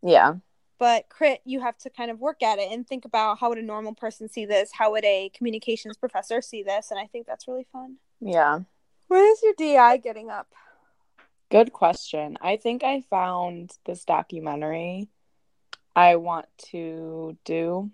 Yeah. 0.03 0.37
But 0.79 1.09
crit, 1.09 1.41
you 1.45 1.61
have 1.61 1.77
to 1.79 1.91
kind 1.91 2.11
of 2.11 2.21
work 2.21 2.43
at 2.43 2.59
it 2.59 2.71
and 2.71 2.87
think 2.87 3.05
about 3.05 3.39
how 3.39 3.49
would 3.51 3.59
a 3.59 3.63
normal 3.63 3.95
person 3.95 4.29
see 4.29 4.47
this? 4.47 4.71
How 4.73 4.91
would 4.93 5.05
a 5.05 5.31
communications 5.35 5.97
professor 5.97 6.41
see 6.41 6.63
this? 6.63 6.91
And 6.91 7.01
I 7.01 7.07
think 7.07 7.27
that's 7.27 7.49
really 7.49 7.67
fun. 7.73 7.97
Yeah. 8.21 8.61
Where 9.09 9.31
is 9.31 9.43
your 9.43 9.55
DI 9.59 9.99
getting 9.99 10.31
up? 10.31 10.49
Good 11.51 11.73
question. 11.73 12.37
I 12.41 12.57
think 12.57 12.83
I 12.83 13.03
found 13.03 13.73
this 13.85 14.05
documentary 14.05 15.09
I 15.97 16.17
want 16.17 16.47
to 16.71 17.39
do. 17.47 17.91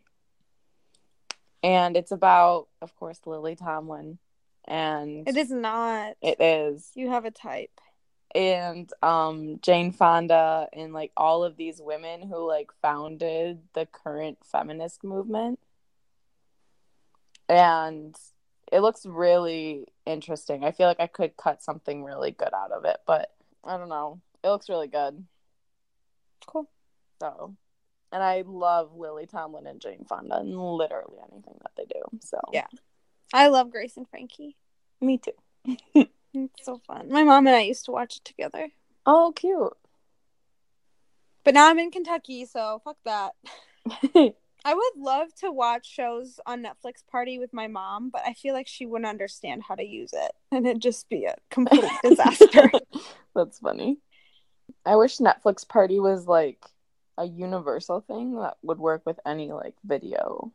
And 1.62 1.96
it's 1.96 2.10
about, 2.10 2.66
of 2.82 2.94
course, 2.96 3.20
Lily 3.24 3.54
Tomlin. 3.54 4.18
And 4.64 5.28
It 5.28 5.36
is 5.36 5.50
not. 5.50 6.16
it 6.20 6.40
is. 6.40 6.90
You 6.94 7.10
have 7.10 7.24
a 7.24 7.30
type. 7.30 7.80
And 8.34 8.90
um 9.02 9.58
Jane 9.62 9.92
Fonda 9.92 10.66
and 10.72 10.92
like 10.92 11.12
all 11.16 11.44
of 11.44 11.56
these 11.56 11.80
women 11.80 12.22
who 12.22 12.48
like 12.48 12.70
founded 12.80 13.60
the 13.74 13.86
current 13.86 14.38
feminist 14.44 15.04
movement. 15.04 15.60
And 17.48 18.16
it 18.72 18.80
looks 18.80 19.04
really 19.04 19.86
interesting. 20.06 20.64
I 20.64 20.72
feel 20.72 20.86
like 20.86 21.00
I 21.00 21.06
could 21.06 21.36
cut 21.36 21.62
something 21.62 22.02
really 22.02 22.30
good 22.30 22.54
out 22.54 22.72
of 22.72 22.84
it, 22.86 22.96
but 23.06 23.32
I 23.62 23.76
don't 23.76 23.90
know. 23.90 24.20
It 24.42 24.48
looks 24.48 24.68
really 24.70 24.88
good. 24.88 25.24
Cool. 26.46 26.68
So, 27.20 27.54
and 28.12 28.22
I 28.22 28.42
love 28.46 28.94
Lily 28.96 29.26
Tomlin 29.26 29.66
and 29.66 29.80
Jane 29.80 30.04
Fonda 30.08 30.36
and 30.38 30.56
literally 30.56 31.16
anything 31.32 31.58
that 31.62 31.72
they 31.76 31.84
do. 31.86 32.00
So, 32.20 32.38
Yeah. 32.52 32.66
I 33.32 33.48
love 33.48 33.70
Grace 33.70 33.96
and 33.96 34.08
Frankie. 34.08 34.56
me 35.00 35.18
too. 35.18 36.06
It's 36.34 36.64
so 36.64 36.80
fun. 36.86 37.10
My 37.10 37.24
mom 37.24 37.46
and 37.46 37.54
I 37.54 37.60
used 37.60 37.84
to 37.84 37.90
watch 37.90 38.16
it 38.16 38.24
together. 38.24 38.68
Oh, 39.04 39.34
cute. 39.36 39.74
But 41.44 41.52
now 41.52 41.68
I'm 41.68 41.78
in 41.78 41.90
Kentucky, 41.90 42.46
so 42.46 42.80
fuck 42.84 42.96
that. 43.04 43.32
I 44.64 44.74
would 44.74 44.92
love 44.96 45.34
to 45.40 45.50
watch 45.50 45.86
shows 45.92 46.40
on 46.46 46.62
Netflix 46.64 47.04
Party 47.10 47.38
with 47.38 47.52
my 47.52 47.66
mom, 47.66 48.10
but 48.10 48.22
I 48.24 48.32
feel 48.32 48.54
like 48.54 48.66
she 48.68 48.86
wouldn't 48.86 49.10
understand 49.10 49.62
how 49.66 49.74
to 49.74 49.84
use 49.84 50.12
it 50.14 50.32
and 50.52 50.66
it'd 50.66 50.80
just 50.80 51.08
be 51.10 51.24
a 51.24 51.34
complete 51.50 51.90
disaster. 52.02 52.70
That's 53.34 53.58
funny. 53.58 53.98
I 54.86 54.96
wish 54.96 55.18
Netflix 55.18 55.68
Party 55.68 55.98
was 56.00 56.26
like 56.26 56.64
a 57.18 57.24
universal 57.26 58.00
thing 58.00 58.36
that 58.36 58.56
would 58.62 58.78
work 58.78 59.02
with 59.04 59.20
any 59.26 59.52
like 59.52 59.74
video. 59.84 60.52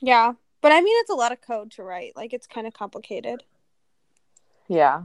yeah. 0.00 0.34
But 0.62 0.72
I 0.72 0.80
mean, 0.82 0.94
it's 1.00 1.10
a 1.10 1.14
lot 1.14 1.32
of 1.32 1.40
code 1.40 1.70
to 1.72 1.82
write. 1.82 2.14
Like, 2.16 2.34
it's 2.34 2.46
kind 2.46 2.66
of 2.66 2.74
complicated. 2.74 3.44
Yeah. 4.68 5.04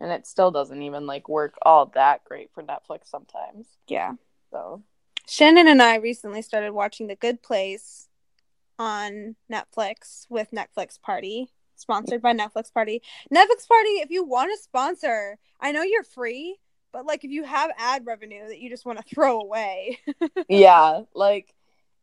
And 0.00 0.10
it 0.10 0.26
still 0.26 0.50
doesn't 0.50 0.82
even 0.82 1.06
like 1.06 1.28
work 1.28 1.54
all 1.62 1.86
that 1.94 2.24
great 2.24 2.50
for 2.52 2.62
Netflix 2.62 3.06
sometimes. 3.06 3.68
Yeah. 3.86 4.14
So, 4.50 4.82
Shannon 5.28 5.68
and 5.68 5.80
I 5.80 5.96
recently 5.96 6.42
started 6.42 6.72
watching 6.72 7.06
The 7.06 7.14
Good 7.14 7.42
Place 7.42 8.08
on 8.78 9.36
Netflix 9.50 10.26
with 10.28 10.50
Netflix 10.50 11.00
Party, 11.00 11.48
sponsored 11.76 12.20
by 12.20 12.34
Netflix 12.34 12.72
Party. 12.72 13.02
Netflix 13.32 13.68
Party, 13.68 14.00
if 14.00 14.10
you 14.10 14.24
want 14.24 14.50
to 14.50 14.62
sponsor, 14.62 15.38
I 15.60 15.70
know 15.70 15.82
you're 15.82 16.02
free, 16.02 16.58
but 16.94 17.04
like 17.04 17.24
if 17.24 17.32
you 17.32 17.42
have 17.42 17.72
ad 17.76 18.06
revenue 18.06 18.46
that 18.46 18.60
you 18.60 18.70
just 18.70 18.86
want 18.86 18.98
to 18.98 19.04
throw 19.14 19.40
away. 19.40 19.98
yeah, 20.48 21.02
like 21.12 21.52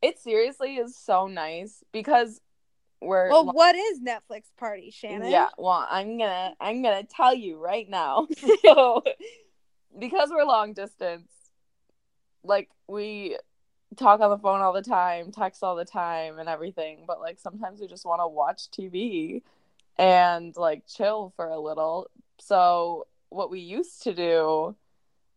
it 0.04 0.20
seriously 0.20 0.76
is 0.76 0.96
so 0.96 1.26
nice 1.26 1.84
because 1.92 2.42
we're 3.00 3.30
well, 3.30 3.46
what 3.46 3.76
is 3.76 4.00
Netflix 4.02 4.44
Party, 4.60 4.92
Shannon? 4.92 5.32
Yeah, 5.32 5.48
well, 5.58 5.88
I'm 5.90 6.20
gonna 6.20 6.54
I'm 6.60 6.84
gonna 6.84 7.04
tell 7.04 7.34
you 7.34 7.58
right 7.58 7.90
now. 7.90 8.28
so, 8.66 9.02
because 9.98 10.30
we're 10.30 10.44
long 10.44 10.74
distance, 10.74 11.32
like 12.44 12.70
we 12.88 13.38
talk 13.96 14.20
on 14.20 14.30
the 14.30 14.38
phone 14.38 14.62
all 14.62 14.74
the 14.74 14.82
time, 14.82 15.32
text 15.32 15.64
all 15.64 15.76
the 15.76 15.86
time, 15.86 16.38
and 16.38 16.50
everything. 16.50 17.06
But 17.08 17.22
like 17.22 17.40
sometimes 17.40 17.80
we 17.80 17.88
just 17.88 18.06
want 18.06 18.20
to 18.20 18.28
watch 18.28 18.70
TV 18.70 19.42
and 19.98 20.56
like 20.58 20.86
chill 20.86 21.32
for 21.38 21.48
a 21.48 21.60
little. 21.60 22.12
So 22.40 23.08
what 23.30 23.50
we 23.50 23.62
used 23.62 24.04
to 24.04 24.14
do 24.14 24.76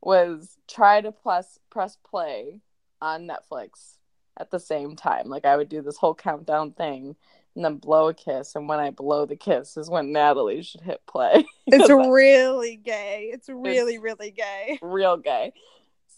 was 0.05 0.59
try 0.69 1.01
to 1.01 1.13
press 1.13 1.59
press 1.71 1.97
play 2.09 2.61
on 3.01 3.29
Netflix 3.29 3.97
at 4.39 4.51
the 4.51 4.61
same 4.61 4.97
time. 4.97 5.29
Like 5.29 5.45
I 5.45 5.57
would 5.57 5.69
do 5.69 5.83
this 5.83 5.97
whole 5.97 6.15
countdown 6.15 6.73
thing 6.73 7.17
and 7.55 7.65
then 7.65 7.77
blow 7.77 8.09
a 8.09 8.15
kiss. 8.15 8.55
And 8.55 8.69
when 8.69 8.81
I 8.81 8.91
blow 8.91 9.27
the 9.27 9.37
kiss 9.37 9.77
is 9.77 9.89
when 9.89 10.13
Natalie 10.13 10.63
should 10.63 10.81
hit 10.81 11.01
play. 11.07 11.45
It's 11.67 11.89
really 11.89 12.77
gay. 12.77 13.31
It's 13.33 13.49
really, 13.49 13.97
really 13.97 14.31
gay. 14.31 14.79
real 14.83 15.17
gay. 15.17 15.55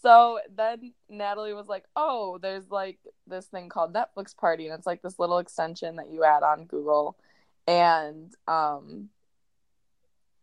So 0.01 0.39
then 0.53 0.93
Natalie 1.09 1.53
was 1.53 1.67
like, 1.67 1.85
"Oh, 1.95 2.37
there's 2.41 2.69
like 2.69 2.99
this 3.25 3.45
thing 3.47 3.69
called 3.69 3.93
Netflix 3.93 4.35
Party, 4.35 4.67
and 4.67 4.77
it's 4.77 4.85
like 4.85 5.01
this 5.01 5.17
little 5.17 5.39
extension 5.39 5.95
that 5.95 6.11
you 6.11 6.25
add 6.25 6.43
on 6.43 6.65
Google, 6.65 7.17
and 7.65 8.31
um, 8.47 9.09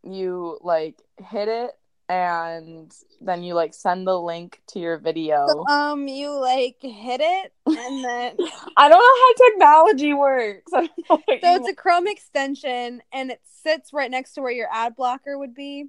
you 0.02 0.58
like 0.62 1.00
hit 1.18 1.48
it, 1.48 1.72
and 2.08 2.94
then 3.20 3.42
you 3.42 3.54
like 3.54 3.74
send 3.74 4.06
the 4.06 4.18
link 4.18 4.60
to 4.68 4.78
your 4.78 4.98
video. 4.98 5.46
So, 5.48 5.66
um, 5.66 6.06
you 6.08 6.30
like 6.38 6.76
hit 6.80 7.20
it 7.22 7.52
and 7.66 8.04
then 8.04 8.36
I 8.76 8.88
don't 8.88 8.98
know 8.98 8.98
how 8.98 9.48
technology 9.50 10.12
works. 10.12 10.72
I 10.74 10.80
don't 10.86 11.10
know 11.10 11.22
what 11.26 11.40
So 11.42 11.54
it's 11.54 11.68
a 11.68 11.74
Chrome 11.74 12.06
extension 12.06 13.02
and 13.12 13.30
it 13.30 13.40
sits 13.62 13.92
right 13.92 14.10
next 14.10 14.34
to 14.34 14.42
where 14.42 14.52
your 14.52 14.68
ad 14.70 14.96
blocker 14.96 15.38
would 15.38 15.54
be. 15.54 15.86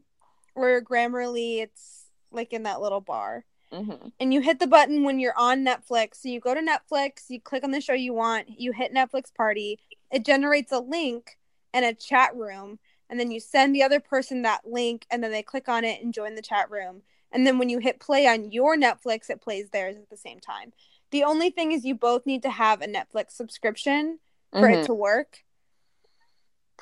Where 0.53 0.81
Grammarly, 0.81 1.61
it's 1.61 2.05
like 2.31 2.53
in 2.53 2.63
that 2.63 2.81
little 2.81 3.01
bar. 3.01 3.43
Mhm. 3.73 4.11
And 4.19 4.33
you 4.33 4.41
hit 4.41 4.59
the 4.59 4.67
button 4.67 5.03
when 5.03 5.19
you're 5.19 5.37
on 5.37 5.65
Netflix. 5.65 6.21
So 6.21 6.29
you 6.29 6.39
go 6.39 6.53
to 6.53 6.61
Netflix, 6.61 7.29
you 7.29 7.41
click 7.41 7.63
on 7.63 7.71
the 7.71 7.81
show 7.81 7.93
you 7.93 8.13
want, 8.13 8.47
you 8.59 8.71
hit 8.71 8.93
Netflix 8.93 9.33
Party. 9.35 9.79
It 10.11 10.23
generates 10.23 10.71
a 10.71 10.79
link 10.79 11.37
and 11.73 11.83
a 11.83 11.93
chat 11.93 12.35
room. 12.35 12.79
And 13.09 13.19
then 13.19 13.31
you 13.31 13.39
send 13.39 13.75
the 13.75 13.83
other 13.83 13.99
person 13.99 14.41
that 14.41 14.61
link 14.65 15.05
and 15.11 15.23
then 15.23 15.31
they 15.31 15.43
click 15.43 15.69
on 15.69 15.83
it 15.83 16.01
and 16.01 16.13
join 16.13 16.35
the 16.35 16.41
chat 16.41 16.69
room. 16.71 17.01
And 17.31 17.45
then 17.45 17.57
when 17.59 17.69
you 17.69 17.79
hit 17.79 17.99
play 17.99 18.27
on 18.27 18.51
your 18.51 18.75
Netflix, 18.77 19.29
it 19.29 19.41
plays 19.41 19.69
theirs 19.69 19.95
at 19.97 20.09
the 20.09 20.17
same 20.17 20.39
time. 20.39 20.73
The 21.11 21.23
only 21.23 21.49
thing 21.49 21.71
is 21.71 21.85
you 21.85 21.95
both 21.95 22.25
need 22.25 22.41
to 22.43 22.49
have 22.49 22.81
a 22.81 22.87
Netflix 22.87 23.31
subscription 23.31 24.19
for 24.51 24.61
Mhm. 24.61 24.83
it 24.83 24.85
to 24.85 24.93
work. 24.93 25.43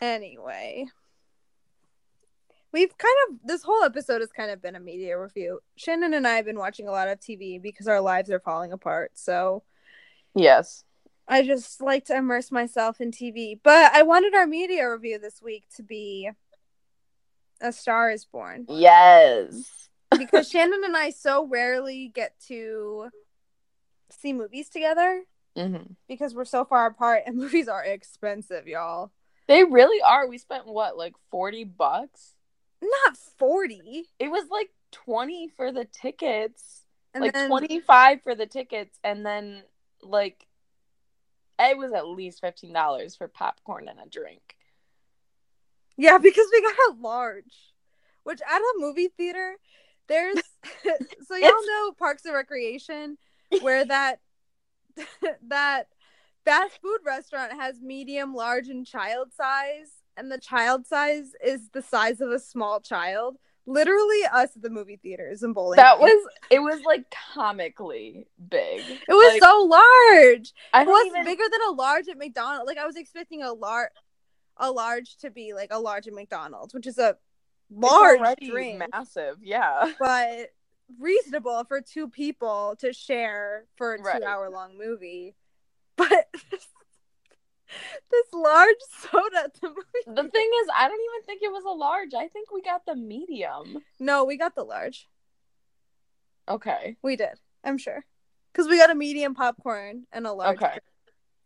Anyway, 0.02 0.86
we've 2.72 2.98
kind 2.98 3.16
of 3.30 3.40
this 3.44 3.64
whole 3.64 3.84
episode 3.84 4.22
has 4.22 4.32
kind 4.32 4.52
of 4.52 4.62
been 4.62 4.76
a 4.76 4.80
media 4.80 5.20
review. 5.20 5.62
Shannon 5.76 6.14
and 6.14 6.28
I 6.28 6.36
have 6.36 6.46
been 6.46 6.60
watching 6.60 6.88
a 6.88 6.92
lot 6.92 7.08
of 7.08 7.20
TV 7.20 7.62
because 7.62 7.88
our 7.88 8.02
lives 8.02 8.30
are 8.32 8.40
falling 8.40 8.72
apart. 8.72 9.12
So 9.16 9.64
Yes. 10.36 10.84
I 11.28 11.44
just 11.44 11.82
like 11.82 12.06
to 12.06 12.16
immerse 12.18 12.52
myself 12.52 13.00
in 13.00 13.12
TV. 13.12 13.60
But 13.62 13.94
I 13.94 14.04
wanted 14.04 14.36
our 14.36 14.48
media 14.48 14.90
review 14.90 15.20
this 15.20 15.42
week 15.42 15.64
to 15.76 15.84
be 15.84 16.30
A 17.62 17.72
Star 17.72 18.12
is 18.12 18.26
Born 18.26 18.66
Yes. 18.70 19.90
because 20.18 20.50
Shannon 20.52 20.84
and 20.84 20.98
I 20.98 21.10
so 21.12 21.46
rarely 21.48 22.10
get 22.14 22.34
to 22.48 23.10
see 24.10 24.34
movies 24.34 24.70
together 24.70 25.24
hmm 25.58 25.78
because 26.08 26.34
we're 26.36 26.46
so 26.46 26.66
far 26.66 26.88
apart 26.88 27.24
and 27.26 27.38
movies 27.38 27.68
are 27.68 27.84
expensive, 27.84 28.68
y'all. 28.68 29.12
They 29.48 29.64
really 29.64 30.02
are. 30.02 30.28
We 30.28 30.38
spent 30.38 30.68
what, 30.68 30.98
like 30.98 31.16
forty 31.30 31.64
bucks? 31.64 32.34
Not 32.82 33.18
40. 33.38 34.06
It 34.20 34.30
was 34.30 34.50
like 34.50 34.70
twenty 34.92 35.48
for 35.48 35.72
the 35.72 35.86
tickets. 35.86 36.84
And 37.14 37.22
like 37.24 37.34
then 37.34 37.50
25 37.50 38.24
for 38.24 38.34
the 38.34 38.48
tickets 38.48 38.98
and 39.04 39.24
then 39.26 39.62
like 40.02 40.48
it 41.70 41.78
was 41.78 41.94
at 41.94 42.08
least 42.08 42.42
$15 42.42 43.18
for 43.18 43.28
popcorn 43.28 43.88
and 43.88 44.00
a 44.00 44.08
drink 44.10 44.56
Yeah, 45.98 46.18
because 46.18 46.48
we 46.52 46.62
got 46.62 46.76
a 46.90 46.96
large. 47.00 47.74
Which 48.24 48.40
at 48.42 48.58
a 48.60 48.74
movie 48.78 49.10
theater, 49.10 49.56
there's 50.08 50.36
so 50.84 51.36
y'all 51.36 51.38
It's- 51.38 51.66
know 51.68 51.92
Parks 51.92 52.26
and 52.26 52.34
Recreation, 52.34 53.18
where 53.62 53.84
that 53.96 54.20
that 55.48 55.88
fast 56.46 56.80
food 56.82 57.00
restaurant 57.06 57.54
has 57.54 57.82
medium, 57.82 58.34
large, 58.34 58.70
and 58.70 58.86
child 58.86 59.34
size, 59.34 59.92
and 60.18 60.32
the 60.32 60.38
child 60.38 60.86
size 60.88 61.32
is 61.44 61.70
the 61.70 61.82
size 61.82 62.22
of 62.22 62.32
a 62.32 62.40
small 62.40 62.80
child. 62.80 63.38
Literally, 63.66 64.22
us 64.32 64.50
at 64.56 64.62
the 64.62 64.70
movie 64.70 64.98
theaters 65.02 65.42
in 65.44 65.54
bowling. 65.54 65.78
That 65.78 66.00
was 66.02 66.28
it. 66.50 66.60
Was 66.60 66.82
like 66.86 67.06
comically 67.34 68.28
big. 68.50 68.82
It 68.82 69.00
was 69.10 69.34
Like, 69.34 69.42
so 69.44 69.64
large. 69.64 70.54
I 70.74 70.82
It 70.82 70.88
was 70.88 71.06
even. 71.08 71.24
bigger 71.24 71.44
than 71.52 71.62
a 71.70 71.72
large 71.72 72.08
at 72.10 72.18
McDonald's. 72.18 72.68
Like 72.68 72.78
I 72.78 72.86
was 72.86 72.98
expecting 72.98 73.42
a 73.42 73.54
large, 73.54 73.90
a 74.58 74.70
large 74.72 75.16
to 75.18 75.30
be 75.32 75.54
like 75.54 75.70
a 75.72 75.80
large 75.80 76.08
at 76.08 76.14
McDonald's, 76.14 76.74
which 76.74 76.88
is 76.88 76.98
a 76.98 77.16
large 77.72 78.20
drink, 78.40 78.84
massive. 78.92 79.38
Yeah. 79.42 79.94
but 80.00 80.50
reasonable 81.00 81.64
for 81.64 81.80
two 81.80 82.10
people 82.10 82.76
to 82.80 82.92
share 82.94 83.66
for 83.78 83.96
a 83.96 84.02
Right. 84.02 84.20
two-hour 84.20 84.50
long 84.50 84.78
movie. 84.78 85.36
But 85.96 86.28
this 88.12 88.26
large 88.34 88.76
soda 89.00 89.44
at 89.46 89.54
the 89.62 89.70
movie. 89.70 90.22
The 90.22 90.30
thing 90.30 90.50
is, 90.62 90.68
I 90.76 90.88
don't 90.88 91.00
even 91.00 91.26
think 91.26 91.42
it 91.42 91.52
was 91.52 91.64
a 91.66 91.70
large. 91.70 92.14
I 92.14 92.28
think 92.28 92.52
we 92.52 92.62
got 92.62 92.86
the 92.86 92.96
medium. 92.96 93.78
No, 94.00 94.26
we 94.26 94.38
got 94.38 94.56
the 94.56 94.64
large. 94.64 95.08
Okay. 96.48 96.98
We 97.02 97.16
did. 97.16 97.40
I'm 97.64 97.78
sure. 97.78 98.06
Because 98.52 98.68
we 98.68 98.78
got 98.78 98.92
a 98.92 98.96
medium 98.96 99.34
popcorn 99.34 100.06
and 100.12 100.28
a 100.28 100.34
large. 100.34 100.58
Okay. 100.58 100.78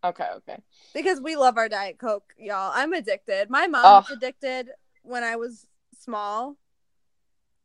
Okay. 0.04 0.28
Okay. 0.38 0.58
Because 0.94 1.22
we 1.22 1.36
love 1.36 1.58
our 1.58 1.70
Diet 1.70 1.98
Coke, 1.98 2.34
y'all. 2.38 2.72
I'm 2.74 2.94
addicted. 2.94 3.50
My 3.50 3.68
mom 3.68 3.86
Ugh. 3.86 4.06
was 4.08 4.18
addicted 4.18 4.70
when 5.04 5.24
I 5.24 5.36
was 5.36 5.68
small. 6.00 6.58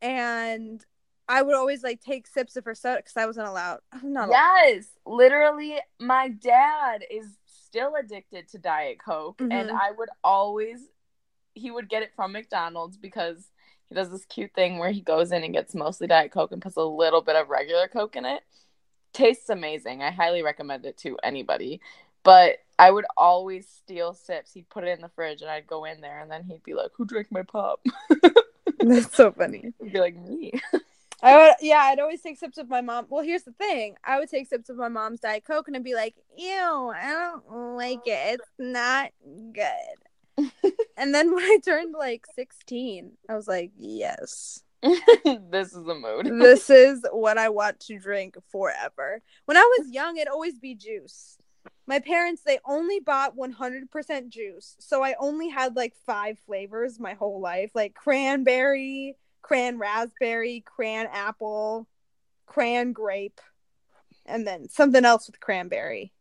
And 0.01 0.85
I 1.29 1.43
would 1.43 1.55
always 1.55 1.83
like 1.83 2.01
take 2.01 2.27
sips 2.27 2.57
of 2.57 2.65
her 2.65 2.75
soda 2.75 2.99
because 2.99 3.17
I 3.17 3.27
wasn't 3.27 3.47
allowed. 3.47 3.79
I'm 3.93 4.13
not 4.13 4.29
allowed. 4.29 4.65
Yes, 4.65 4.87
literally, 5.07 5.79
my 6.01 6.29
dad 6.29 7.05
is 7.11 7.27
still 7.73 7.95
addicted 7.97 8.47
to 8.49 8.59
Diet 8.59 8.99
Coke, 9.03 9.41
and 9.41 9.71
Mhm. 9.71 9.79
I 9.81 9.93
would 9.93 10.11
always, 10.23 10.91
he 11.55 11.71
would 11.71 11.89
get 11.89 12.03
it 12.03 12.15
from 12.15 12.33
McDonald's 12.33 12.99
because 12.99 13.51
he 13.89 13.95
does 13.95 14.11
this 14.11 14.27
cute 14.27 14.53
thing 14.53 14.79
where 14.79 14.91
he 14.91 15.01
goes 15.01 15.33
in 15.33 15.43
and 15.43 15.55
gets 15.55 15.75
mostly 15.75 16.07
Diet 16.07 16.33
Coke 16.33 16.53
and 16.53 16.61
puts 16.61 16.77
a 16.77 16.85
little 16.85 17.23
bit 17.23 17.35
of 17.35 17.49
regular 17.49 17.89
Coke 17.89 18.15
in 18.15 18.27
it. 18.27 18.43
Tastes 19.15 19.49
amazing. 19.49 20.03
I 20.03 20.11
highly 20.11 20.43
recommend 20.43 20.85
it 20.85 20.99
to 20.99 21.17
anybody. 21.23 21.81
But 22.25 22.59
I 22.79 22.91
would 22.91 23.07
always 23.17 23.67
steal 23.67 24.13
sips. 24.13 24.53
He'd 24.53 24.69
put 24.69 24.85
it 24.85 24.91
in 24.91 25.01
the 25.01 25.09
fridge, 25.09 25.41
and 25.41 25.51
I'd 25.51 25.67
go 25.67 25.87
in 25.87 26.03
there, 26.03 26.21
and 26.21 26.31
then 26.31 26.45
he'd 26.45 26.63
be 26.63 26.75
like, 26.75 26.91
"Who 26.97 27.07
drank 27.07 27.33
my 27.33 27.43
pop?" 27.43 27.85
That's 28.81 29.17
so 29.17 29.33
funny. 29.33 29.73
He'd 29.81 29.93
be 29.95 29.99
like, 29.99 30.17
"Me." 30.17 30.53
I 31.23 31.37
would, 31.37 31.55
yeah, 31.61 31.79
I'd 31.79 32.01
always 32.01 32.21
take 32.21 32.39
sips 32.39 32.59
of 32.59 32.69
my 32.69 32.81
mom. 32.81 33.07
Well, 33.09 33.23
here's 33.25 33.45
the 33.45 33.53
thing: 33.53 33.95
I 34.05 34.19
would 34.19 34.29
take 34.29 34.49
sips 34.49 34.69
of 34.69 34.77
my 34.77 34.89
mom's 34.89 35.21
diet 35.21 35.45
coke, 35.45 35.69
and 35.69 35.77
I'd 35.77 35.85
be 35.85 35.95
like, 35.95 36.17
"Ew, 36.37 36.93
I 36.95 37.13
don't 37.13 37.77
like 37.77 38.07
it. 38.07 38.41
It's 38.41 38.51
not 38.59 39.11
good." 39.53 40.43
and 40.97 41.15
then 41.15 41.33
when 41.33 41.45
I 41.45 41.59
turned 41.65 41.95
like 41.97 42.25
16, 42.35 43.13
I 43.29 43.35
was 43.35 43.47
like, 43.47 43.71
"Yes, 43.77 44.65
this 44.83 45.73
is 45.73 45.87
a 45.87 45.95
mood. 45.95 46.27
this 46.41 46.69
is 46.71 47.07
what 47.13 47.39
I 47.39 47.51
want 47.51 47.79
to 47.81 47.99
drink 47.99 48.37
forever." 48.51 49.23
When 49.45 49.57
I 49.57 49.77
was 49.79 49.93
young, 49.93 50.17
it'd 50.17 50.29
always 50.29 50.59
be 50.59 50.75
juice. 50.75 51.39
My 51.87 52.01
parents 52.01 52.43
they 52.45 52.59
only 52.65 52.99
bought 52.99 53.37
100% 53.37 54.29
juice, 54.29 54.77
so 54.81 55.05
I 55.05 55.15
only 55.21 55.49
had 55.49 55.77
like 55.77 55.95
five 56.05 56.39
flavors 56.47 56.99
my 56.99 57.15
whole 57.15 57.41
life, 57.41 57.71
like 57.75 57.95
cranberry, 57.95 59.17
cran 59.43 59.79
raspberry, 59.79 60.63
cran 60.65 61.09
apple, 61.13 61.87
cran 62.47 62.93
grape, 62.93 63.41
and 64.25 64.47
then 64.47 64.69
something 64.69 65.05
else 65.05 65.27
with 65.27 65.41
cranberry. 65.41 66.13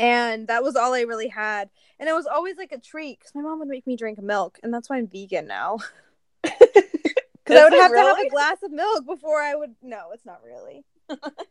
And 0.00 0.48
that 0.48 0.64
was 0.64 0.76
all 0.76 0.92
I 0.92 1.02
really 1.02 1.28
had. 1.28 1.70
And 2.00 2.08
it 2.08 2.12
was 2.12 2.26
always 2.26 2.56
like 2.56 2.72
a 2.72 2.80
treat 2.80 3.20
because 3.20 3.34
my 3.34 3.42
mom 3.42 3.60
would 3.60 3.68
make 3.68 3.86
me 3.86 3.96
drink 3.96 4.20
milk, 4.20 4.58
and 4.62 4.74
that's 4.74 4.90
why 4.90 4.98
I'm 4.98 5.08
vegan 5.08 5.46
now. 5.46 5.78
Because 7.44 7.60
I 7.60 7.64
would 7.64 7.72
have 7.74 7.92
to 7.92 7.98
have 7.98 8.18
a 8.18 8.30
glass 8.30 8.62
of 8.62 8.72
milk 8.72 9.04
before 9.04 9.40
I 9.40 9.54
would. 9.54 9.74
No, 9.82 10.06
it's 10.12 10.24
not 10.24 10.40
really. 10.42 10.84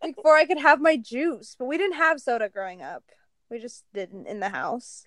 before 0.04 0.36
I 0.36 0.46
could 0.46 0.58
have 0.58 0.82
my 0.82 0.98
juice. 0.98 1.56
But 1.58 1.66
we 1.66 1.78
didn't 1.78 1.98
have 1.98 2.20
soda 2.20 2.50
growing 2.50 2.82
up. 2.82 3.04
We 3.50 3.60
just 3.60 3.84
didn't 3.94 4.26
in 4.28 4.40
the 4.40 4.50
house, 4.50 5.06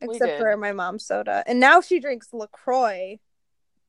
except 0.00 0.38
for 0.38 0.54
my 0.58 0.72
mom's 0.72 1.06
soda. 1.06 1.42
And 1.46 1.58
now 1.58 1.80
she 1.80 2.00
drinks 2.00 2.34
Lacroix, 2.34 3.18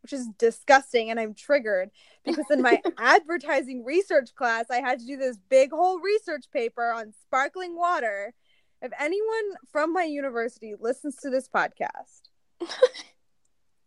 which 0.07 0.17
is 0.17 0.29
disgusting, 0.37 1.09
and 1.09 1.19
I'm 1.19 1.33
triggered 1.33 1.89
because 2.23 2.45
in 2.49 2.61
my 2.61 2.81
advertising 2.97 3.83
research 3.83 4.33
class, 4.35 4.67
I 4.71 4.77
had 4.77 4.99
to 4.99 5.05
do 5.05 5.17
this 5.17 5.37
big 5.49 5.71
whole 5.71 5.99
research 5.99 6.45
paper 6.53 6.93
on 6.93 7.13
sparkling 7.23 7.75
water. 7.75 8.33
If 8.81 8.93
anyone 8.97 9.57
from 9.69 9.91
my 9.91 10.03
university 10.03 10.75
listens 10.79 11.17
to 11.17 11.29
this 11.29 11.49
podcast, 11.49 12.21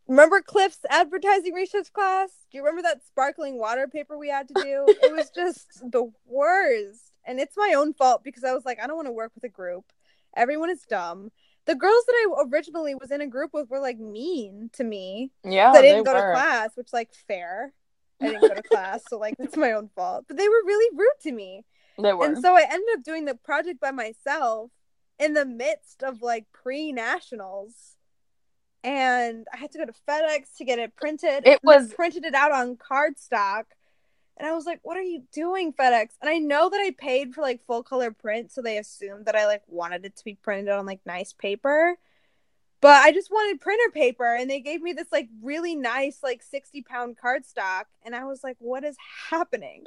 remember 0.08 0.42
Cliff's 0.42 0.84
advertising 0.90 1.54
research 1.54 1.90
class? 1.90 2.28
Do 2.50 2.58
you 2.58 2.64
remember 2.64 2.82
that 2.82 3.06
sparkling 3.06 3.58
water 3.58 3.88
paper 3.88 4.18
we 4.18 4.28
had 4.28 4.48
to 4.48 4.54
do? 4.62 4.84
it 5.02 5.16
was 5.16 5.30
just 5.30 5.68
the 5.90 6.12
worst. 6.26 7.12
And 7.24 7.40
it's 7.40 7.56
my 7.56 7.72
own 7.74 7.94
fault 7.94 8.22
because 8.24 8.44
I 8.44 8.52
was 8.52 8.66
like, 8.66 8.78
I 8.78 8.86
don't 8.86 8.96
want 8.96 9.08
to 9.08 9.12
work 9.12 9.32
with 9.34 9.44
a 9.44 9.48
group. 9.48 9.86
Everyone 10.36 10.68
is 10.68 10.82
dumb. 10.82 11.30
The 11.66 11.74
girls 11.74 12.04
that 12.06 12.12
I 12.12 12.42
originally 12.48 12.94
was 12.94 13.10
in 13.10 13.20
a 13.20 13.26
group 13.26 13.52
with 13.52 13.68
were 13.70 13.80
like 13.80 13.98
mean 13.98 14.70
to 14.74 14.84
me. 14.84 15.30
Yeah, 15.44 15.72
I 15.72 15.82
didn't 15.82 16.04
go 16.04 16.14
were. 16.14 16.32
to 16.32 16.34
class, 16.34 16.70
which 16.74 16.92
like 16.92 17.12
fair. 17.28 17.72
I 18.20 18.26
didn't 18.26 18.40
go 18.42 18.54
to 18.54 18.62
class, 18.62 19.02
so 19.08 19.18
like 19.18 19.34
it's 19.38 19.56
my 19.56 19.72
own 19.72 19.88
fault. 19.94 20.24
But 20.28 20.36
they 20.36 20.48
were 20.48 20.62
really 20.64 20.96
rude 20.96 21.20
to 21.22 21.32
me. 21.32 21.64
They 21.98 22.12
were. 22.12 22.26
And 22.26 22.38
so 22.38 22.54
I 22.54 22.62
ended 22.62 22.88
up 22.94 23.04
doing 23.04 23.24
the 23.24 23.34
project 23.34 23.80
by 23.80 23.90
myself 23.90 24.70
in 25.18 25.34
the 25.34 25.44
midst 25.44 26.02
of 26.02 26.22
like 26.22 26.46
pre 26.52 26.92
nationals. 26.92 27.96
And 28.82 29.46
I 29.52 29.58
had 29.58 29.70
to 29.72 29.78
go 29.78 29.84
to 29.84 29.92
FedEx 30.08 30.56
to 30.56 30.64
get 30.64 30.78
it 30.78 30.96
printed. 30.96 31.46
It 31.46 31.60
was- 31.62 31.92
printed 31.92 32.24
it 32.24 32.34
out 32.34 32.52
on 32.52 32.76
cardstock. 32.76 33.64
And 34.40 34.48
I 34.48 34.54
was 34.54 34.64
like, 34.64 34.80
what 34.82 34.96
are 34.96 35.02
you 35.02 35.22
doing, 35.32 35.74
FedEx? 35.74 36.12
And 36.22 36.30
I 36.30 36.38
know 36.38 36.70
that 36.70 36.80
I 36.80 36.92
paid 36.96 37.34
for 37.34 37.42
like 37.42 37.62
full 37.66 37.82
color 37.82 38.10
print, 38.10 38.50
so 38.50 38.62
they 38.62 38.78
assumed 38.78 39.26
that 39.26 39.36
I 39.36 39.44
like 39.44 39.62
wanted 39.68 40.06
it 40.06 40.16
to 40.16 40.24
be 40.24 40.32
printed 40.32 40.70
on 40.70 40.86
like 40.86 41.00
nice 41.04 41.34
paper. 41.34 41.98
But 42.80 43.04
I 43.04 43.12
just 43.12 43.30
wanted 43.30 43.60
printer 43.60 43.90
paper, 43.92 44.34
and 44.34 44.48
they 44.48 44.60
gave 44.60 44.80
me 44.80 44.94
this 44.94 45.12
like 45.12 45.28
really 45.42 45.76
nice, 45.76 46.20
like 46.22 46.42
60 46.42 46.80
pound 46.84 47.18
cardstock. 47.22 47.84
And 48.02 48.16
I 48.16 48.24
was 48.24 48.42
like, 48.42 48.56
what 48.60 48.82
is 48.82 48.96
happening? 49.28 49.84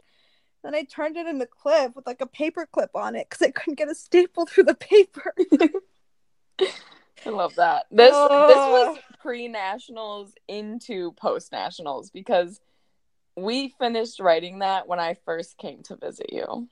Then 0.63 0.75
I 0.75 0.83
turned 0.83 1.17
it 1.17 1.25
into 1.25 1.47
Cliff 1.47 1.95
with 1.95 2.05
like 2.05 2.21
a 2.21 2.27
paper 2.27 2.67
clip 2.71 2.91
on 2.95 3.15
it 3.15 3.27
because 3.27 3.45
I 3.45 3.49
couldn't 3.49 3.79
get 3.79 3.89
a 3.89 3.95
staple 3.95 4.45
through 4.45 4.65
the 4.65 4.75
paper. 4.75 5.33
I 7.25 7.29
love 7.29 7.55
that. 7.55 7.87
This 7.89 8.11
this 8.11 8.13
was 8.13 8.99
pre 9.19 9.47
nationals 9.47 10.35
into 10.47 11.13
post 11.13 11.51
nationals 11.51 12.11
because 12.11 12.61
we 13.35 13.69
finished 13.79 14.19
writing 14.19 14.59
that 14.59 14.87
when 14.87 14.99
I 14.99 15.15
first 15.25 15.57
came 15.57 15.81
to 15.83 15.95
visit 15.95 16.31
you. 16.31 16.67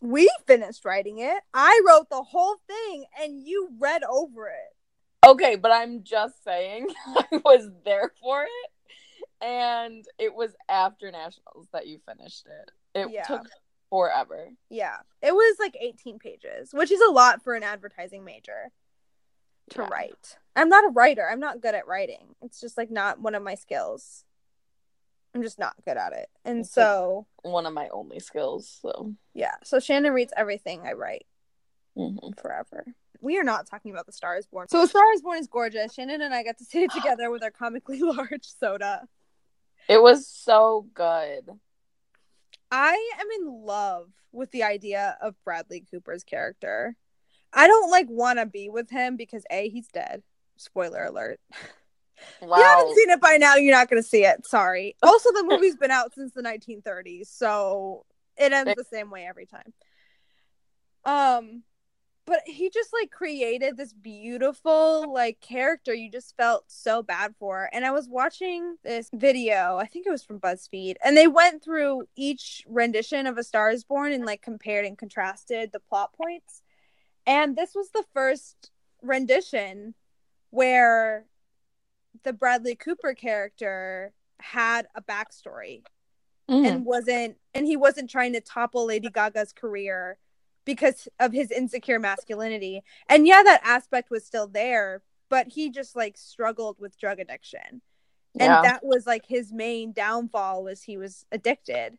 we 0.00 0.30
finished 0.46 0.84
writing 0.84 1.18
it. 1.18 1.42
I 1.52 1.80
wrote 1.86 2.08
the 2.08 2.22
whole 2.22 2.56
thing 2.68 3.04
and 3.20 3.44
you 3.46 3.70
read 3.80 4.02
over 4.08 4.46
it. 4.48 5.26
Okay, 5.26 5.56
but 5.56 5.72
I'm 5.72 6.04
just 6.04 6.44
saying 6.44 6.86
I 7.06 7.40
was 7.44 7.68
there 7.84 8.12
for 8.22 8.44
it 8.44 9.44
and 9.44 10.04
it 10.18 10.34
was 10.34 10.52
after 10.68 11.10
nationals 11.10 11.66
that 11.72 11.86
you 11.88 11.98
finished 12.06 12.46
it. 12.46 12.70
It 13.00 13.10
Yeah. 13.10 13.24
took 13.24 13.48
forever. 13.90 14.50
Yeah. 14.70 14.98
It 15.20 15.34
was 15.34 15.56
like 15.58 15.76
18 15.80 16.18
pages, 16.20 16.70
which 16.72 16.92
is 16.92 17.00
a 17.00 17.10
lot 17.10 17.42
for 17.42 17.54
an 17.54 17.64
advertising 17.64 18.24
major 18.24 18.70
to 19.70 19.82
Yeah. 19.82 19.88
write. 19.90 20.38
I'm 20.54 20.68
not 20.68 20.84
a 20.84 20.88
writer. 20.92 21.28
I'm 21.28 21.40
not 21.40 21.60
good 21.60 21.74
at 21.74 21.86
writing. 21.88 22.36
It's 22.40 22.60
just 22.60 22.78
like 22.78 22.90
not 22.90 23.20
one 23.20 23.34
of 23.34 23.42
my 23.42 23.54
skills. 23.56 24.24
I'm 25.34 25.42
just 25.42 25.58
not 25.58 25.74
good 25.84 25.96
at 25.96 26.12
it. 26.12 26.28
And 26.44 26.60
It's 26.60 26.72
so, 26.72 27.26
One 27.42 27.66
of 27.66 27.72
my 27.74 27.88
only 27.90 28.18
skills. 28.18 28.78
So 28.82 29.14
yeah. 29.34 29.54
So 29.64 29.78
Shannon 29.80 30.12
reads 30.12 30.32
everything 30.36 30.82
I 30.86 30.92
write. 30.92 31.26
mhm. 31.96 32.38
forever. 32.40 32.86
We 33.20 33.36
are 33.38 33.44
not 33.44 33.66
talking 33.66 33.90
about 33.90 34.06
the 34.06 34.12
Star 34.12 34.36
is 34.36 34.46
Born. 34.46 34.68
So, 34.68 34.86
Star 34.86 35.12
is 35.12 35.22
Born 35.22 35.38
is 35.38 35.48
gorgeous. 35.48 35.92
Shannon 35.94 36.20
and 36.22 36.32
I 36.32 36.44
got 36.44 36.56
to 36.58 36.64
sit 36.64 36.84
it 36.84 36.90
together 36.94 37.30
with 37.30 37.42
our 37.42 37.50
comically 37.50 38.00
large 38.02 38.44
soda. 38.44 39.08
it 39.88 40.00
was 40.00 40.26
so 40.28 40.86
good. 40.94 41.48
I 42.70 42.92
am 43.18 43.26
in 43.40 43.64
love 43.64 44.10
with 44.30 44.50
the 44.52 44.62
idea 44.62 45.16
of 45.20 45.34
Bradley 45.44 45.84
Cooper's 45.90 46.22
character. 46.22 46.96
I 47.52 47.66
don't 47.66 47.90
like 47.90 48.06
want 48.08 48.38
to 48.38 48.46
be 48.46 48.68
with 48.68 48.90
him 48.90 49.16
because 49.16 49.42
A, 49.50 49.68
he's 49.68 49.88
dead. 49.88 50.22
Spoiler 50.56 51.04
alert. 51.04 51.40
If 52.40 52.48
you 52.48 52.54
haven't 52.54 52.94
seen 52.96 53.10
it 53.10 53.20
by 53.20 53.36
now, 53.36 53.56
you're 53.56 53.74
not 53.74 53.88
going 53.88 54.02
to 54.02 54.08
see 54.08 54.24
it. 54.24 54.46
Sorry. 54.46 54.96
Also, 55.02 55.30
the 55.32 55.44
movie's 55.44 55.76
been 55.76 55.90
out 55.90 56.14
since 56.14 56.32
the 56.32 56.42
1930s, 56.42 57.26
so 57.26 58.04
it 58.36 58.52
ends 58.52 58.74
the 58.76 58.84
same 58.84 59.10
way 59.10 59.26
every 59.26 59.46
time. 59.46 59.72
Um, 61.04 61.62
but 62.28 62.42
he 62.44 62.68
just 62.68 62.92
like 62.92 63.10
created 63.10 63.76
this 63.76 63.94
beautiful 63.94 65.10
like 65.10 65.40
character 65.40 65.94
you 65.94 66.10
just 66.10 66.36
felt 66.36 66.64
so 66.68 67.02
bad 67.02 67.34
for. 67.38 67.70
And 67.72 67.86
I 67.86 67.90
was 67.90 68.06
watching 68.06 68.76
this 68.84 69.08
video, 69.14 69.78
I 69.78 69.86
think 69.86 70.06
it 70.06 70.10
was 70.10 70.22
from 70.22 70.38
BuzzFeed, 70.38 70.96
and 71.02 71.16
they 71.16 71.26
went 71.26 71.64
through 71.64 72.04
each 72.16 72.62
rendition 72.68 73.26
of 73.26 73.38
A 73.38 73.42
Star 73.44 73.70
Is 73.70 73.82
Born 73.82 74.12
and 74.12 74.26
like 74.26 74.42
compared 74.42 74.84
and 74.84 74.98
contrasted 74.98 75.72
the 75.72 75.80
plot 75.80 76.12
points. 76.12 76.62
And 77.26 77.56
this 77.56 77.74
was 77.74 77.90
the 77.90 78.04
first 78.12 78.70
rendition 79.00 79.94
where 80.50 81.24
the 82.24 82.32
Bradley 82.32 82.74
Cooper 82.74 83.14
character 83.14 84.12
had 84.40 84.86
a 84.94 85.02
backstory 85.02 85.82
Mhm. 86.48 86.66
and 86.66 86.84
wasn't 86.84 87.36
and 87.54 87.66
he 87.66 87.76
wasn't 87.76 88.08
trying 88.08 88.32
to 88.32 88.40
topple 88.40 88.86
Lady 88.86 89.10
Gaga's 89.10 89.52
career 89.52 90.18
because 90.64 91.08
of 91.18 91.32
his 91.32 91.50
insecure 91.50 91.98
masculinity. 91.98 92.82
And 93.08 93.26
yeah, 93.26 93.42
that 93.42 93.60
aspect 93.64 94.10
was 94.10 94.24
still 94.24 94.46
there, 94.46 95.02
but 95.28 95.48
he 95.48 95.70
just 95.70 95.96
like 95.96 96.16
struggled 96.16 96.78
with 96.78 96.98
drug 96.98 97.20
addiction. 97.20 97.82
And 98.34 98.50
yeah, 98.50 98.62
that 98.62 98.84
was 98.84 99.06
like 99.06 99.26
his 99.26 99.52
main 99.52 99.92
downfall 99.92 100.62
was 100.62 100.82
he 100.82 100.96
was 100.96 101.24
addicted. 101.32 101.98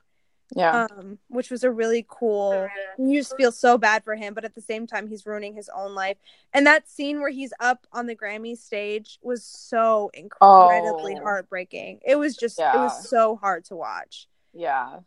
Yeah, 0.55 0.87
Um, 0.91 1.19
which 1.27 1.51
was 1.51 1.63
a 1.63 1.71
really 1.71 2.05
cool 2.09 2.67
you 2.97 3.19
just 3.19 3.35
feel 3.37 3.51
so 3.51 3.77
bad 3.77 4.03
for 4.03 4.15
him, 4.15 4.33
but 4.33 4.43
at 4.45 4.55
the 4.55 4.61
same 4.61 4.87
time 4.87 5.07
he's 5.07 5.25
ruining 5.25 5.53
his 5.53 5.69
own 5.75 5.93
life. 5.93 6.17
And 6.53 6.65
that 6.67 6.89
scene 6.89 7.19
where 7.21 7.29
he's 7.29 7.53
up 7.59 7.85
on 7.91 8.07
the 8.07 8.15
Grammy 8.15 8.57
stage 8.57 9.19
was 9.21 9.43
so 9.43 10.09
incredibly 10.13 11.15
Oh. 11.17 11.21
heartbreaking. 11.21 11.99
It 12.05 12.15
was 12.17 12.35
just 12.35 12.59
it 12.59 12.63
was 12.75 13.07
so 13.09 13.35
hard 13.35 13.65
to 13.65 13.75
watch. 13.75 14.27
yeah. 14.53 14.99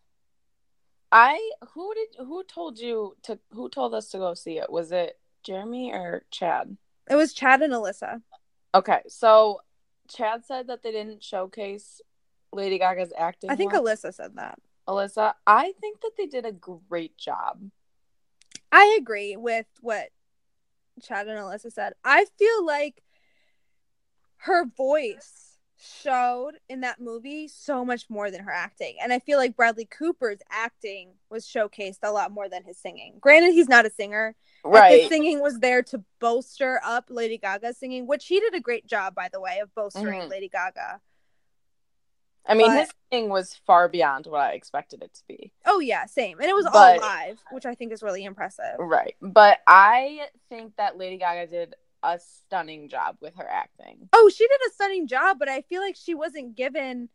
I 1.14 1.50
who 1.74 1.92
did 1.94 2.26
who 2.26 2.42
told 2.44 2.78
you 2.78 3.16
to 3.24 3.38
who 3.52 3.68
told 3.68 3.92
us 3.94 4.08
to 4.10 4.18
go 4.18 4.32
see 4.34 4.58
it? 4.58 4.70
Was 4.70 4.92
it 4.92 5.18
Jeremy 5.42 5.92
or 5.92 6.24
Chad? 6.30 6.76
It 7.10 7.16
was 7.16 7.34
Chad 7.34 7.60
and 7.60 7.72
Alyssa. 7.72 8.22
Okay, 8.74 9.00
so 9.08 9.60
Chad 10.08 10.46
said 10.46 10.68
that 10.68 10.82
they 10.82 10.90
didn't 10.92 11.22
showcase 11.22 12.00
Lady 12.52 12.78
Gaga's 12.78 13.12
acting. 13.16 13.50
I 13.50 13.56
think. 13.56 13.74
Alyssa 13.74 14.14
said 14.14 14.36
that. 14.36 14.58
Alyssa, 14.88 15.34
I 15.46 15.72
think 15.80 16.00
that 16.00 16.12
they 16.16 16.26
did 16.26 16.44
a 16.44 16.52
great 16.52 17.16
job. 17.16 17.70
I 18.70 18.96
agree 19.00 19.36
with 19.36 19.66
what 19.80 20.08
Chad 21.02 21.28
and 21.28 21.38
Alyssa 21.38 21.72
said. 21.72 21.94
I 22.04 22.26
feel 22.38 22.66
like 22.66 23.02
her 24.38 24.64
voice 24.64 25.58
showed 25.78 26.52
in 26.68 26.80
that 26.80 27.00
movie 27.00 27.48
so 27.48 27.84
much 27.84 28.08
more 28.08 28.30
than 28.30 28.40
her 28.44 28.52
acting. 28.52 28.96
And 29.02 29.12
I 29.12 29.18
feel 29.18 29.36
like 29.38 29.56
Bradley 29.56 29.84
Cooper's 29.84 30.38
acting 30.50 31.10
was 31.28 31.44
showcased 31.46 31.98
a 32.02 32.12
lot 32.12 32.30
more 32.30 32.48
than 32.48 32.62
his 32.64 32.78
singing. 32.78 33.16
Granted, 33.20 33.52
he's 33.52 33.68
not 33.68 33.86
a 33.86 33.90
singer. 33.90 34.36
Right. 34.64 35.00
His 35.00 35.08
singing 35.08 35.40
was 35.40 35.58
there 35.58 35.82
to 35.84 36.04
bolster 36.20 36.80
up 36.84 37.06
Lady 37.08 37.36
Gaga's 37.36 37.78
singing, 37.78 38.06
which 38.06 38.26
he 38.26 38.38
did 38.38 38.54
a 38.54 38.60
great 38.60 38.86
job, 38.86 39.14
by 39.14 39.28
the 39.32 39.40
way, 39.40 39.58
of 39.58 39.74
bolstering 39.74 40.22
Mhm. 40.22 40.28
Lady 40.30 40.48
Gaga. 40.48 41.00
I 42.46 42.54
mean, 42.54 42.68
but- 42.68 42.80
his 42.80 42.92
was 43.12 43.60
far 43.66 43.88
beyond 43.88 44.26
what 44.26 44.40
I 44.40 44.52
expected 44.52 45.02
it 45.02 45.14
to 45.14 45.22
be. 45.28 45.52
Oh, 45.66 45.80
yeah, 45.80 46.06
same. 46.06 46.38
And 46.40 46.48
it 46.48 46.54
was 46.54 46.66
all 46.66 46.72
live, 46.98 47.38
which 47.50 47.66
I 47.66 47.74
think 47.74 47.92
is 47.92 48.02
really 48.02 48.24
impressive. 48.24 48.76
Right. 48.78 49.16
But 49.20 49.58
I 49.66 50.28
think 50.48 50.76
that 50.76 50.96
Lady 50.96 51.18
Gaga 51.18 51.46
did 51.48 51.74
a 52.02 52.18
stunning 52.18 52.88
job 52.88 53.16
with 53.20 53.36
her 53.36 53.46
acting. 53.48 54.08
Oh, 54.12 54.30
she 54.34 54.46
did 54.46 54.60
a 54.66 54.72
stunning 54.72 55.06
job, 55.06 55.38
but 55.38 55.48
I 55.48 55.60
feel 55.62 55.82
like 55.82 55.96
she 55.96 56.14
wasn't 56.14 56.56
given 56.56 57.10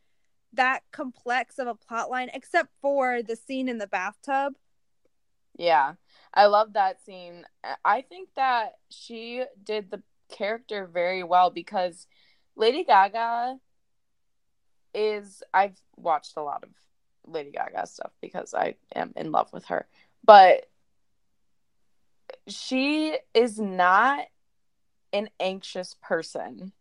that 0.54 0.84
complex 0.92 1.60
of 1.60 1.68
a 1.68 1.76
plot 1.76 2.10
line 2.10 2.30
except 2.34 2.70
for 2.82 3.22
the 3.22 3.36
scene 3.36 3.68
in 3.68 3.80
the 3.80 3.88
bathtub. 3.88 4.54
Yeah. 5.58 5.94
I 6.34 6.46
love 6.46 6.74
that 6.74 7.04
scene. 7.04 7.44
I 7.84 8.02
think 8.02 8.30
that 8.36 8.76
she 8.90 9.44
did 9.64 9.90
the 9.90 10.04
character 10.30 10.86
very 10.86 11.24
well 11.24 11.50
because 11.50 12.06
Lady 12.56 12.84
Gaga 12.84 13.58
is 14.94 15.44
I've 15.54 15.80
watched 15.96 16.38
a 16.38 16.42
lot 16.44 16.64
of 16.64 16.70
Lady 17.26 17.52
Gaga 17.52 17.88
stuff 17.88 18.12
because 18.22 18.54
I 18.54 18.76
am 18.96 19.14
in 19.16 19.32
love 19.32 19.52
with 19.54 19.66
her. 19.66 19.88
But 20.24 20.66
she 22.48 23.18
is 23.34 23.60
not 23.60 24.26
an 25.14 25.30
anxious 25.40 25.96
person. 26.02 26.72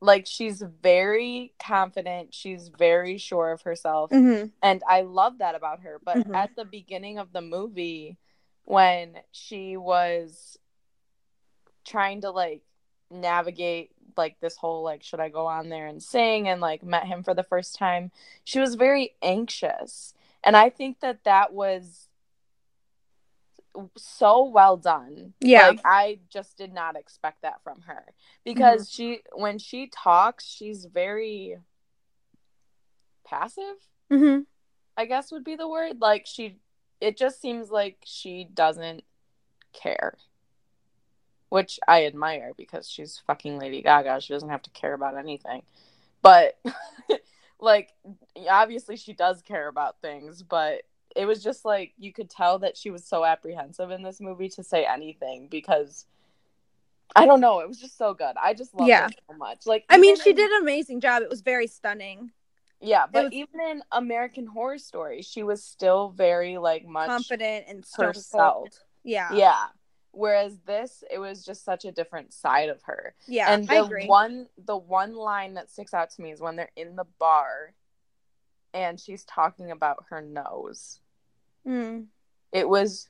Like 0.00 0.26
she's 0.26 0.62
very 0.82 1.54
confident, 1.58 2.34
she's 2.34 2.68
very 2.68 3.16
sure 3.18 3.52
of 3.52 3.62
herself 3.62 4.10
Mm-hmm. 4.10 4.48
and 4.62 4.82
I 4.88 5.02
love 5.02 5.38
that 5.38 5.54
about 5.54 5.80
her. 5.80 6.00
But 6.04 6.26
Mhm. 6.26 6.36
at 6.36 6.54
the 6.56 6.64
beginning 6.64 7.18
of 7.18 7.32
the 7.32 7.40
movie, 7.40 8.18
when 8.64 9.20
she 9.32 9.76
was 9.76 10.58
trying 11.84 12.22
to 12.22 12.30
like 12.30 12.62
navigate 13.10 13.90
like 14.16 14.38
this 14.40 14.56
whole 14.56 14.82
like 14.82 15.02
should 15.02 15.20
I 15.20 15.28
go 15.28 15.46
on 15.46 15.68
there 15.68 15.86
and 15.86 16.02
sing 16.02 16.48
and 16.48 16.60
like 16.60 16.82
met 16.82 17.06
him 17.06 17.22
for 17.22 17.34
the 17.34 17.42
first 17.42 17.76
time, 17.76 18.10
she 18.44 18.60
was 18.60 18.74
very 18.74 19.14
anxious, 19.22 20.14
and 20.42 20.56
I 20.56 20.70
think 20.70 21.00
that 21.00 21.24
that 21.24 21.52
was 21.52 22.08
so 23.96 24.44
well 24.44 24.76
done. 24.76 25.34
Yeah. 25.40 25.68
like 25.68 25.80
I 25.84 26.18
just 26.30 26.56
did 26.56 26.72
not 26.72 26.96
expect 26.96 27.42
that 27.42 27.62
from 27.62 27.82
her 27.82 28.04
because 28.44 28.90
she 28.90 29.20
when 29.32 29.58
she 29.58 29.88
talks, 29.88 30.44
she's 30.46 30.84
very 30.84 31.56
passive. 33.24 33.76
Mm-hmm. 34.12 34.42
I 34.96 35.06
guess 35.06 35.32
would 35.32 35.44
be 35.44 35.56
the 35.56 35.68
word. 35.68 36.00
Like 36.00 36.26
she 36.26 36.58
it 37.00 37.16
just 37.16 37.40
seems 37.40 37.70
like 37.70 37.98
she 38.04 38.48
doesn't 38.52 39.02
care. 39.72 40.16
Which 41.54 41.78
I 41.86 42.04
admire 42.06 42.50
because 42.56 42.90
she's 42.90 43.22
fucking 43.28 43.60
Lady 43.60 43.80
Gaga. 43.80 44.20
She 44.20 44.32
doesn't 44.32 44.48
have 44.48 44.62
to 44.62 44.70
care 44.70 44.92
about 44.92 45.16
anything. 45.16 45.62
But 46.20 46.58
like 47.60 47.90
obviously 48.50 48.96
she 48.96 49.12
does 49.12 49.40
care 49.40 49.68
about 49.68 50.00
things, 50.00 50.42
but 50.42 50.82
it 51.14 51.26
was 51.26 51.44
just 51.44 51.64
like 51.64 51.92
you 51.96 52.12
could 52.12 52.28
tell 52.28 52.58
that 52.58 52.76
she 52.76 52.90
was 52.90 53.04
so 53.04 53.24
apprehensive 53.24 53.92
in 53.92 54.02
this 54.02 54.20
movie 54.20 54.48
to 54.48 54.64
say 54.64 54.84
anything 54.84 55.46
because 55.48 56.06
I 57.14 57.24
don't 57.24 57.40
know, 57.40 57.60
it 57.60 57.68
was 57.68 57.78
just 57.78 57.96
so 57.96 58.14
good. 58.14 58.34
I 58.42 58.52
just 58.54 58.74
loved 58.74 58.88
Yeah. 58.88 59.06
it 59.06 59.20
so 59.30 59.36
much. 59.36 59.64
Like 59.64 59.84
I 59.88 59.96
mean, 59.98 60.16
she 60.18 60.30
in- 60.30 60.36
did 60.36 60.50
an 60.50 60.60
amazing 60.62 61.00
job. 61.00 61.22
It 61.22 61.30
was 61.30 61.40
very 61.42 61.68
stunning, 61.68 62.32
Yeah, 62.80 63.06
but 63.06 63.26
was- 63.26 63.32
even 63.32 63.60
in 63.60 63.82
American 63.92 64.46
Horror 64.46 64.78
Story, 64.78 65.22
she 65.22 65.44
was 65.44 65.62
still 65.62 66.08
very 66.08 66.58
like 66.58 66.84
much 66.84 67.06
confident, 67.06 67.66
and 67.68 67.86
herself. 67.96 68.70
Yeah, 69.04 69.32
Yeah. 69.34 69.66
Whereas 70.14 70.56
this, 70.66 71.02
it 71.10 71.18
was 71.18 71.44
just 71.44 71.64
such 71.64 71.84
a 71.84 71.92
different 71.92 72.32
side 72.32 72.68
of 72.68 72.82
her. 72.84 73.14
yeah. 73.26 73.52
and 73.52 73.68
I 73.70 73.74
the 73.80 73.84
agree. 73.84 74.06
one 74.06 74.46
the 74.56 74.76
one 74.76 75.14
line 75.14 75.54
that 75.54 75.70
sticks 75.70 75.92
out 75.94 76.10
to 76.10 76.22
me 76.22 76.30
is 76.32 76.40
when 76.40 76.56
they're 76.56 76.70
in 76.76 76.96
the 76.96 77.06
bar 77.18 77.74
and 78.72 78.98
she's 78.98 79.24
talking 79.24 79.70
about 79.70 80.04
her 80.10 80.20
nose. 80.20 81.00
Mm, 81.66 82.06
It 82.52 82.68
was 82.68 83.08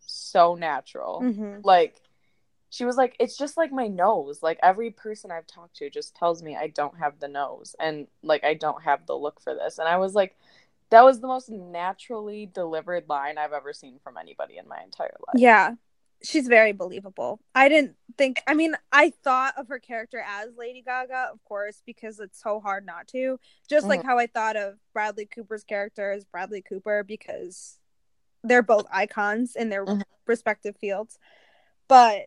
so 0.00 0.54
natural. 0.54 1.20
mhm. 1.22 1.60
Like 1.64 2.00
she 2.70 2.84
was 2.84 2.96
like, 2.96 3.16
it's 3.18 3.38
just 3.38 3.56
like 3.56 3.72
my 3.72 3.86
nose. 3.86 4.42
Like 4.42 4.58
every 4.62 4.90
person 4.90 5.30
I've 5.30 5.46
talked 5.46 5.76
to 5.76 5.88
just 5.88 6.14
tells 6.14 6.42
me 6.42 6.54
I 6.56 6.66
don't 6.68 6.98
have 6.98 7.18
the 7.18 7.28
nose 7.28 7.74
and 7.80 8.06
like 8.22 8.44
I 8.44 8.54
don't 8.54 8.82
have 8.82 9.06
the 9.06 9.14
look 9.16 9.40
for 9.40 9.54
this. 9.54 9.78
And 9.78 9.88
I 9.88 9.96
was 9.96 10.14
like, 10.14 10.36
that 10.90 11.02
was 11.04 11.20
the 11.20 11.26
most 11.28 11.48
naturally 11.50 12.46
delivered 12.46 13.08
line 13.08 13.38
I've 13.38 13.52
ever 13.52 13.72
seen 13.72 13.98
from 14.02 14.16
anybody 14.18 14.58
in 14.58 14.68
my 14.68 14.82
entire 14.82 15.16
life. 15.26 15.36
Yeah, 15.40 15.74
she's 16.22 16.48
very 16.48 16.72
believable. 16.72 17.40
I 17.54 17.68
didn't 17.68 17.96
think. 18.16 18.42
I 18.46 18.54
mean, 18.54 18.74
I 18.92 19.10
thought 19.10 19.54
of 19.56 19.68
her 19.68 19.78
character 19.78 20.22
as 20.26 20.50
Lady 20.56 20.82
Gaga, 20.82 21.30
of 21.32 21.42
course, 21.44 21.82
because 21.84 22.20
it's 22.20 22.40
so 22.40 22.60
hard 22.60 22.84
not 22.84 23.06
to. 23.08 23.38
Just 23.68 23.86
like 23.86 24.04
how 24.04 24.18
I 24.18 24.26
thought 24.26 24.56
of 24.56 24.74
Bradley 24.92 25.26
Cooper's 25.26 25.64
character 25.64 26.12
as 26.12 26.24
Bradley 26.24 26.62
Cooper, 26.62 27.04
because 27.04 27.78
they're 28.42 28.62
both 28.62 28.86
icons 28.90 29.56
in 29.56 29.68
their 29.68 29.84
Mhm. 29.84 30.02
respective 30.26 30.76
fields. 30.76 31.18
But 31.88 32.26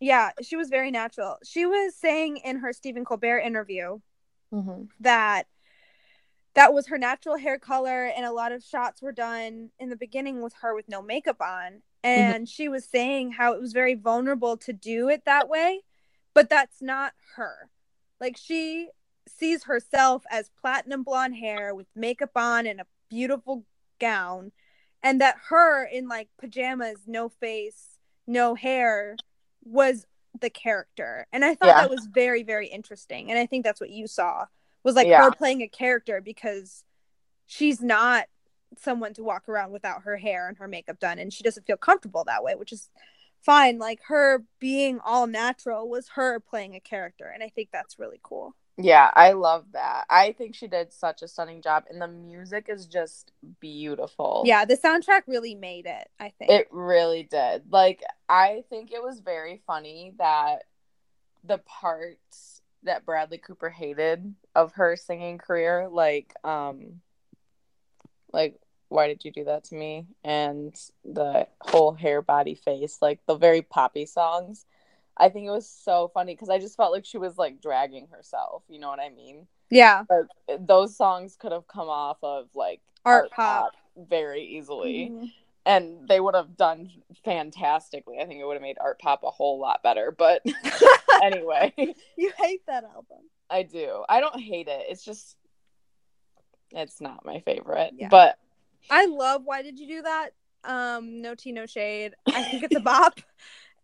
yeah, 0.00 0.30
she 0.42 0.56
was 0.56 0.68
very 0.68 0.90
natural. 0.90 1.38
She 1.44 1.64
was 1.66 1.94
saying 1.94 2.38
in 2.38 2.58
her 2.58 2.72
Stephen 2.72 3.04
Colbert 3.04 3.40
interview 3.40 4.00
Mhm. 4.52 4.88
that 5.00 5.46
that 6.54 6.74
was 6.74 6.88
her 6.88 6.98
natural 6.98 7.36
hair 7.38 7.58
color 7.58 8.04
and 8.06 8.24
a 8.26 8.32
lot 8.32 8.52
of 8.52 8.62
shots 8.62 9.00
were 9.00 9.12
done 9.12 9.70
in 9.78 9.88
the 9.88 9.96
beginning 9.96 10.42
with 10.42 10.52
her 10.60 10.74
with 10.74 10.88
no 10.88 11.00
makeup 11.00 11.40
on. 11.40 11.82
Mm-hmm. 12.04 12.20
And 12.34 12.48
she 12.48 12.68
was 12.68 12.84
saying 12.84 13.32
how 13.32 13.52
it 13.54 13.60
was 13.60 13.72
very 13.72 13.94
vulnerable 13.94 14.56
to 14.58 14.72
do 14.72 15.08
it 15.08 15.24
that 15.24 15.48
way 15.48 15.80
but 16.34 16.48
that's 16.48 16.80
not 16.80 17.12
her. 17.36 17.68
Like 18.20 18.36
she 18.36 18.88
sees 19.28 19.64
herself 19.64 20.24
as 20.30 20.50
platinum 20.60 21.02
blonde 21.02 21.36
hair 21.36 21.74
with 21.74 21.86
makeup 21.94 22.30
on 22.36 22.66
and 22.66 22.80
a 22.80 22.86
beautiful 23.08 23.64
gown 24.00 24.52
and 25.02 25.20
that 25.20 25.36
her 25.48 25.84
in 25.84 26.08
like 26.08 26.28
pajamas 26.38 27.00
no 27.06 27.28
face 27.28 27.98
no 28.26 28.54
hair 28.54 29.16
was 29.64 30.06
the 30.40 30.50
character. 30.50 31.26
And 31.32 31.44
i 31.44 31.54
thought 31.54 31.68
Yeah. 31.68 31.82
that 31.82 31.90
was 31.90 32.06
very 32.06 32.42
very 32.42 32.66
interesting 32.68 33.30
and 33.30 33.38
i 33.38 33.46
think 33.46 33.64
that's 33.64 33.80
what 33.80 33.90
you 33.90 34.06
saw 34.06 34.46
was 34.84 34.94
like 34.94 35.06
Yeah. 35.06 35.22
her 35.24 35.30
playing 35.30 35.62
a 35.62 35.68
character 35.68 36.20
because 36.20 36.84
she's 37.46 37.80
not 37.80 38.26
someone 38.78 39.12
to 39.14 39.22
walk 39.22 39.48
around 39.48 39.70
without 39.72 40.02
her 40.02 40.16
hair 40.16 40.48
and 40.48 40.56
her 40.58 40.66
makeup 40.68 40.98
done 40.98 41.18
and 41.18 41.32
she 41.32 41.42
doesn't 41.42 41.66
feel 41.66 41.76
comfortable 41.76 42.24
that 42.24 42.42
way 42.42 42.54
which 42.54 42.72
is 42.72 42.88
fine 43.42 43.78
like 43.78 44.00
her 44.06 44.44
being 44.60 44.98
all 45.04 45.26
natural 45.26 45.88
was 45.90 46.08
her 46.14 46.40
playing 46.40 46.74
a 46.74 46.80
character 46.80 47.26
and 47.26 47.42
i 47.42 47.48
think 47.50 47.68
that's 47.70 47.98
really 47.98 48.18
cool 48.22 48.54
Yeah, 48.78 49.10
I 49.12 49.32
love 49.32 49.66
that. 49.72 50.06
I 50.08 50.32
think 50.32 50.54
she 50.54 50.66
did 50.66 50.94
such 50.94 51.20
a 51.20 51.28
stunning 51.28 51.60
job, 51.60 51.84
and 51.90 52.00
the 52.00 52.08
music 52.08 52.68
is 52.70 52.86
just 52.86 53.30
beautiful. 53.60 54.44
Yeah, 54.46 54.64
the 54.64 54.78
soundtrack 54.78 55.22
really 55.26 55.54
made 55.54 55.84
it, 55.84 56.08
I 56.18 56.32
think. 56.38 56.50
It 56.50 56.68
really 56.70 57.22
did. 57.24 57.64
Like, 57.70 58.02
I 58.30 58.64
think 58.70 58.90
it 58.90 59.02
was 59.02 59.20
very 59.20 59.60
funny 59.66 60.14
that 60.16 60.64
the 61.44 61.58
parts 61.58 62.62
that 62.84 63.04
Bradley 63.04 63.36
Cooper 63.36 63.68
hated 63.68 64.34
of 64.54 64.72
her 64.74 64.96
singing 64.96 65.38
career, 65.38 65.88
like, 65.88 66.34
um, 66.44 67.00
like, 68.32 68.56
why 68.88 69.06
did 69.06 69.24
you 69.24 69.30
do 69.32 69.44
that 69.44 69.64
to 69.64 69.74
me? 69.74 70.06
And 70.22 70.74
the 71.04 71.46
whole 71.60 71.92
hair, 71.92 72.20
body, 72.22 72.54
face, 72.54 72.98
like 73.00 73.20
the 73.26 73.36
very 73.36 73.62
poppy 73.62 74.06
songs. 74.06 74.66
I 75.16 75.28
think 75.28 75.46
it 75.46 75.50
was 75.50 75.68
so 75.68 76.10
funny 76.12 76.34
because 76.34 76.48
I 76.48 76.58
just 76.58 76.76
felt 76.76 76.92
like 76.92 77.04
she 77.04 77.18
was 77.18 77.36
like 77.38 77.60
dragging 77.60 78.08
herself. 78.10 78.62
You 78.68 78.80
know 78.80 78.88
what 78.88 79.00
I 79.00 79.10
mean? 79.10 79.46
yeah. 79.70 80.04
Like 80.10 80.66
those 80.66 80.96
songs 80.96 81.36
could 81.38 81.52
have 81.52 81.66
come 81.66 81.88
off 81.88 82.18
of 82.22 82.48
like 82.54 82.80
Art 83.04 83.30
pop. 83.30 83.74
very 83.96 84.42
easily, 84.42 85.10
Mhm. 85.10 85.32
And 85.64 86.08
they 86.08 86.20
would 86.20 86.34
have 86.34 86.56
done 86.56 86.90
fantastically. 87.24 88.18
I 88.20 88.26
think 88.26 88.40
it 88.40 88.44
would 88.44 88.54
have 88.54 88.62
made 88.62 88.78
art 88.80 88.98
pop 88.98 89.22
a 89.22 89.30
whole 89.30 89.58
lot 89.60 89.82
better. 89.82 90.14
But 90.16 90.42
anyway, 91.22 91.72
You 92.16 92.32
hate 92.36 92.66
that 92.66 92.84
album. 92.84 93.18
I 93.50 93.62
do. 93.62 94.04
I 94.08 94.20
don't 94.20 94.40
hate 94.40 94.68
it. 94.68 94.86
It's 94.88 95.04
just 95.04 95.36
it's 96.72 97.00
not 97.00 97.24
my 97.24 97.40
favorite. 97.40 97.92
Yeah. 97.96 98.08
But 98.08 98.38
I 98.90 99.06
love 99.06 99.42
Why 99.44 99.62
Did 99.62 99.78
You 99.78 99.86
Do 99.86 100.02
That? 100.02 100.30
Um, 100.64 101.20
no 101.20 101.34
tea, 101.34 101.52
no 101.52 101.66
shade. 101.66 102.14
I 102.28 102.44
think 102.44 102.64
it's 102.64 102.76
a 102.76 102.80
bop. 102.80 103.20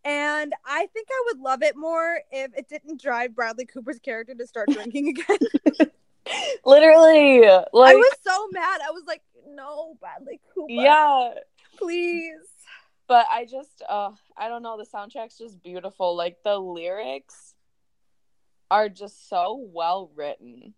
And 0.05 0.53
I 0.65 0.87
think 0.93 1.09
I 1.11 1.23
would 1.27 1.41
love 1.41 1.61
it 1.61 1.75
more 1.75 2.21
if 2.31 2.55
it 2.55 2.69
didn't 2.69 3.01
drive 3.01 3.35
Bradley 3.35 3.65
Cooper's 3.65 3.99
character 3.99 4.33
to 4.33 4.47
start 4.47 4.69
drinking 4.69 5.09
again. 5.09 5.37
literally, 6.65 7.41
like 7.41 7.93
I 7.93 7.95
was 7.95 8.15
so 8.25 8.47
mad. 8.53 8.79
I 8.81 8.91
was 8.91 9.03
like, 9.05 9.21
no, 9.45 9.97
Bradley 9.99 10.39
Cooper. 10.53 10.71
yeah. 10.71 11.33
Please. 11.79 12.33
but 13.07 13.25
I 13.31 13.45
just 13.45 13.81
uh 13.87 14.11
I 14.37 14.47
don't 14.49 14.63
know 14.63 14.77
the 14.77 14.85
soundtrack's 14.85 15.37
just 15.37 15.61
beautiful 15.63 16.15
like 16.15 16.37
the 16.43 16.57
lyrics 16.59 17.55
are 18.71 18.89
just 18.89 19.27
so 19.29 19.55
well 19.73 20.11
written 20.15 20.73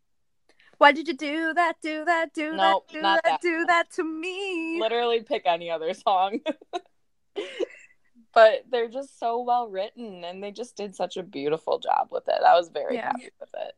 Why 0.78 0.92
did 0.94 1.08
you 1.08 1.14
do 1.16 1.54
that? 1.54 1.76
Do 1.82 2.06
that? 2.06 2.34
Do 2.34 2.56
Nope, 2.56 2.88
that? 2.88 2.94
Do 2.94 3.02
that, 3.02 3.22
that. 3.26 3.42
Do 3.42 3.66
that 3.68 3.92
to 3.96 4.04
me. 4.04 4.80
literally 4.80 5.22
pick 5.22 5.44
any 5.46 5.70
other 5.70 5.94
song 5.94 6.40
but 8.34 8.64
they're 8.70 8.88
just 8.90 9.20
so 9.20 9.42
well 9.42 9.68
written 9.70 10.24
and 10.24 10.42
they 10.42 10.52
just 10.52 10.76
did 10.78 10.96
such 10.96 11.18
a 11.18 11.24
beautiful 11.24 11.80
job 11.80 12.08
with 12.12 12.28
it 12.28 12.42
I 12.46 12.56
was 12.56 12.70
very 12.70 12.96
Yeah. 12.96 13.08
happy 13.08 13.30
with 13.40 13.50
it 13.54 13.74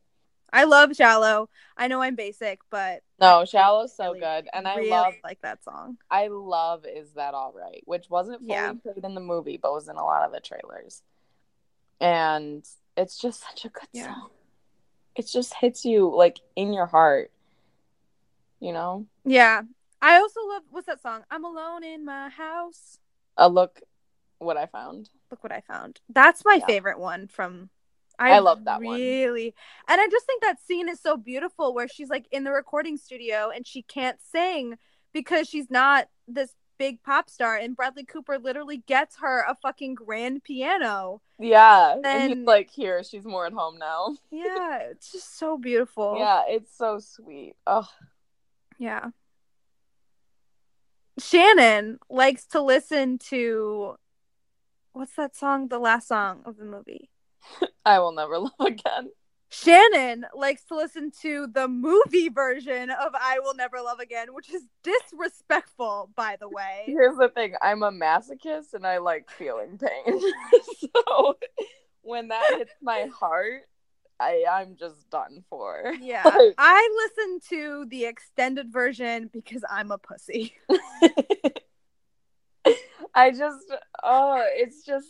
I 0.54 0.64
love 0.64 0.94
Shallow. 0.94 1.48
I 1.76 1.88
know 1.88 2.00
I'm 2.00 2.14
basic, 2.14 2.60
but 2.70 3.02
no 3.18 3.44
Shallow's 3.44 3.94
so 3.94 4.08
really, 4.08 4.20
good 4.20 4.48
and 4.52 4.68
I 4.68 4.76
really 4.76 4.90
love 4.90 5.14
like 5.24 5.40
that 5.42 5.64
song. 5.64 5.98
I 6.08 6.28
love 6.28 6.86
Is 6.86 7.12
That 7.14 7.34
All 7.34 7.52
Right, 7.52 7.82
which 7.86 8.08
wasn't 8.08 8.38
fully 8.40 8.50
Yeah. 8.52 8.72
played 8.74 9.04
in 9.04 9.14
the 9.14 9.20
movie, 9.20 9.56
but 9.56 9.72
was 9.72 9.88
in 9.88 9.96
a 9.96 10.04
lot 10.04 10.24
of 10.24 10.32
the 10.32 10.40
trailers. 10.40 11.02
And 12.00 12.64
it's 12.96 13.18
just 13.18 13.42
such 13.42 13.64
a 13.64 13.68
good 13.68 13.88
Yeah. 13.92 14.14
song. 14.14 14.30
It 15.16 15.26
just 15.26 15.54
hits 15.54 15.84
you 15.84 16.08
like 16.14 16.38
in 16.54 16.72
your 16.72 16.86
heart. 16.86 17.32
You 18.60 18.72
know? 18.72 19.06
Yeah. 19.24 19.62
I 20.00 20.16
also 20.18 20.40
love 20.46 20.62
what's 20.70 20.86
that 20.86 21.02
song? 21.02 21.24
I'm 21.32 21.44
alone 21.44 21.82
in 21.82 22.04
my 22.04 22.28
house. 22.28 22.98
A 23.36 23.48
look 23.48 23.80
what 24.38 24.56
I 24.56 24.66
found. 24.66 25.10
Look 25.32 25.42
what 25.42 25.52
I 25.52 25.62
found. 25.62 26.00
That's 26.08 26.44
my 26.44 26.56
Yeah. 26.56 26.66
favorite 26.66 27.00
one 27.00 27.26
from 27.26 27.70
I 28.18 28.38
love 28.38 28.64
that 28.64 28.80
one. 28.82 28.96
Really. 28.98 29.54
And 29.88 30.00
I 30.00 30.06
just 30.08 30.26
think 30.26 30.42
that 30.42 30.60
scene 30.60 30.88
is 30.88 31.00
so 31.00 31.16
beautiful 31.16 31.74
where 31.74 31.88
she's 31.88 32.08
like 32.08 32.26
in 32.30 32.44
the 32.44 32.52
recording 32.52 32.96
studio 32.96 33.50
and 33.54 33.66
she 33.66 33.82
can't 33.82 34.18
sing 34.22 34.76
because 35.12 35.48
she's 35.48 35.70
not 35.70 36.08
this 36.28 36.54
big 36.78 37.02
pop 37.02 37.30
star 37.30 37.56
and 37.56 37.76
Bradley 37.76 38.04
Cooper 38.04 38.38
literally 38.38 38.78
gets 38.78 39.16
her 39.16 39.44
a 39.48 39.54
fucking 39.54 39.94
grand 39.94 40.42
piano. 40.44 41.20
Yeah. 41.38 41.92
and 41.94 42.04
Then- 42.04 42.28
he's 42.38 42.46
like, 42.46 42.70
here, 42.70 43.02
she's 43.04 43.24
more 43.24 43.46
at 43.46 43.52
home 43.52 43.78
now. 43.78 44.16
Yeah, 44.30 44.78
it's 44.78 45.12
just 45.12 45.38
so 45.38 45.56
beautiful. 45.58 46.16
Yeah, 46.18 46.42
it's 46.48 46.76
so 46.76 46.98
sweet. 46.98 47.54
Oh, 47.66 47.88
Yeah. 48.78 49.10
Shannon 51.18 51.98
likes 52.10 52.44
to 52.48 52.60
listen 52.60 53.18
to 53.30 53.94
what's 54.92 55.14
that 55.16 55.36
song? 55.36 55.68
The 55.68 55.78
last 55.78 56.08
song 56.08 56.42
of 56.44 56.56
the 56.56 56.64
movie. 56.64 57.08
I 57.84 57.98
will 57.98 58.12
never 58.12 58.38
love 58.38 58.52
again. 58.60 59.10
Shannon 59.50 60.26
likes 60.34 60.64
to 60.64 60.74
listen 60.74 61.12
to 61.22 61.46
the 61.46 61.68
movie 61.68 62.28
version 62.28 62.90
of 62.90 63.12
I 63.14 63.38
Will 63.38 63.54
Never 63.54 63.80
Love 63.80 64.00
Again, 64.00 64.34
which 64.34 64.52
is 64.52 64.62
disrespectful, 64.82 66.10
by 66.16 66.36
the 66.40 66.48
way. 66.48 66.82
Here's 66.86 67.16
the 67.16 67.28
thing 67.28 67.54
I'm 67.62 67.84
a 67.84 67.92
masochist 67.92 68.74
and 68.74 68.84
I 68.84 68.98
like 68.98 69.30
feeling 69.30 69.78
pain. 69.78 70.20
so 70.80 71.36
when 72.02 72.28
that 72.28 72.54
hits 72.56 72.74
my 72.82 73.08
heart, 73.16 73.62
I, 74.18 74.44
I'm 74.50 74.76
just 74.76 75.08
done 75.10 75.44
for. 75.48 75.94
Yeah. 76.00 76.24
Like- 76.24 76.54
I 76.58 77.08
listen 77.16 77.40
to 77.50 77.86
the 77.88 78.06
extended 78.06 78.72
version 78.72 79.30
because 79.32 79.62
I'm 79.70 79.92
a 79.92 79.98
pussy. 79.98 80.54
I 83.14 83.30
just, 83.30 83.72
oh, 84.02 84.42
it's 84.56 84.84
just 84.84 85.06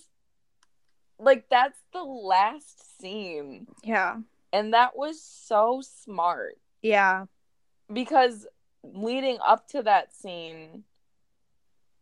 like 1.24 1.48
that's 1.48 1.78
the 1.92 2.02
last 2.02 3.00
scene. 3.00 3.66
Yeah. 3.82 4.16
And 4.52 4.72
that 4.74 4.96
was 4.96 5.20
so 5.22 5.82
smart 5.82 6.58
Yeah. 6.82 7.26
because 7.92 8.46
leading 8.82 9.38
up 9.44 9.66
to 9.68 9.82
that 9.82 10.14
scene, 10.14 10.84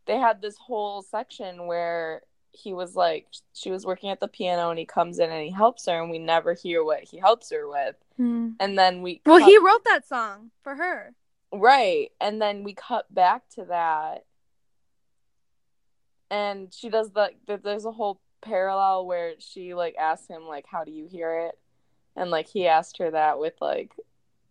they 0.05 0.17
had 0.17 0.41
this 0.41 0.57
whole 0.57 1.01
section 1.01 1.65
where 1.65 2.21
he 2.51 2.73
was 2.73 2.95
like, 2.95 3.25
she 3.53 3.71
was 3.71 3.85
working 3.85 4.09
at 4.11 4.19
the 4.19 4.27
piano 4.27 4.69
and 4.69 4.77
he 4.77 4.85
comes 4.85 5.17
in 5.17 5.31
and 5.31 5.43
he 5.43 5.49
helps 5.51 5.87
her, 5.87 5.99
and 5.99 6.11
we 6.11 6.19
never 6.19 6.53
hear 6.53 6.83
what 6.83 7.03
he 7.03 7.17
helps 7.17 7.49
her 7.51 7.67
with. 7.67 7.95
Hmm. 8.17 8.49
And 8.59 8.77
then 8.77 9.01
we, 9.01 9.21
Well, 9.25 9.39
cut- 9.39 9.47
he 9.49 9.57
wrote 9.57 9.83
that 9.85 10.07
song 10.07 10.51
for 10.61 10.75
her. 10.75 11.15
Right. 11.51 12.11
And 12.21 12.39
then 12.41 12.63
we 12.63 12.73
cut 12.75 13.11
back 13.13 13.49
to 13.55 13.65
that. 13.65 14.25
And 16.29 16.73
she 16.73 16.89
does 16.89 17.11
the 17.11 17.31
th- 17.47 17.61
there's 17.63 17.85
a 17.85 17.91
whole 17.91 18.19
parallel 18.43 19.05
where 19.05 19.33
she 19.39 19.73
like 19.73 19.95
asked 19.99 20.29
him 20.29 20.43
like 20.47 20.65
how 20.67 20.83
do 20.83 20.91
you 20.91 21.07
hear 21.07 21.47
it? 21.47 21.57
And 22.15 22.29
like 22.29 22.47
he 22.47 22.67
asked 22.67 22.97
her 22.99 23.11
that 23.11 23.39
with 23.39 23.53
like 23.61 23.93